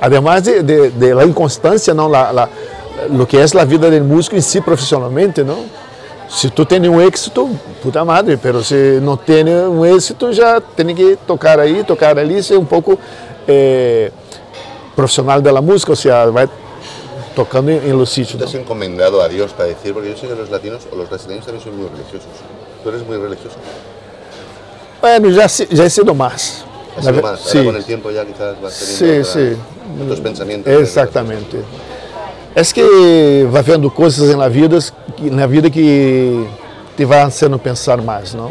[0.00, 2.48] Además de, de, de la inconstância, não, la, la,
[3.10, 5.64] lo que é a vida do músico em si profissionalmente, não?
[6.28, 7.48] Se tu tem um êxito,
[7.82, 12.42] puta madre, pero se não tem um êxito, já tem que tocar aí, tocar ali,
[12.42, 12.98] ser um pouco
[13.46, 14.12] eh,
[14.94, 16.48] profissional da música, ou seja, vai
[17.38, 18.36] tocando em los sitios.
[18.38, 21.08] Te has encomendado a Dios para decir, porque yo sé que los latinos o los
[21.08, 22.26] brasileños también son muy religiosos.
[22.82, 23.56] Tú eres muy religioso.
[25.00, 26.64] Bueno, se- já he sido mais.
[26.96, 27.40] Has sido más.
[27.40, 27.58] sim.
[27.58, 29.56] Ahora con el tiempo ya quizás vas Sí, teniendo otra- sí.
[30.04, 30.72] otros pensamientos.
[30.72, 31.56] Exatamente.
[32.56, 34.78] É que vai vendo coisas na vida,
[35.16, 36.44] que- na vida que
[36.96, 38.50] te vai sendo pensar mais, não?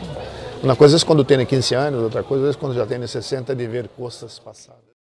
[0.64, 3.68] Uma coisa é quando tem 15 anos, outra coisa é quando já tem 60 de
[3.68, 4.97] ver coisas passadas.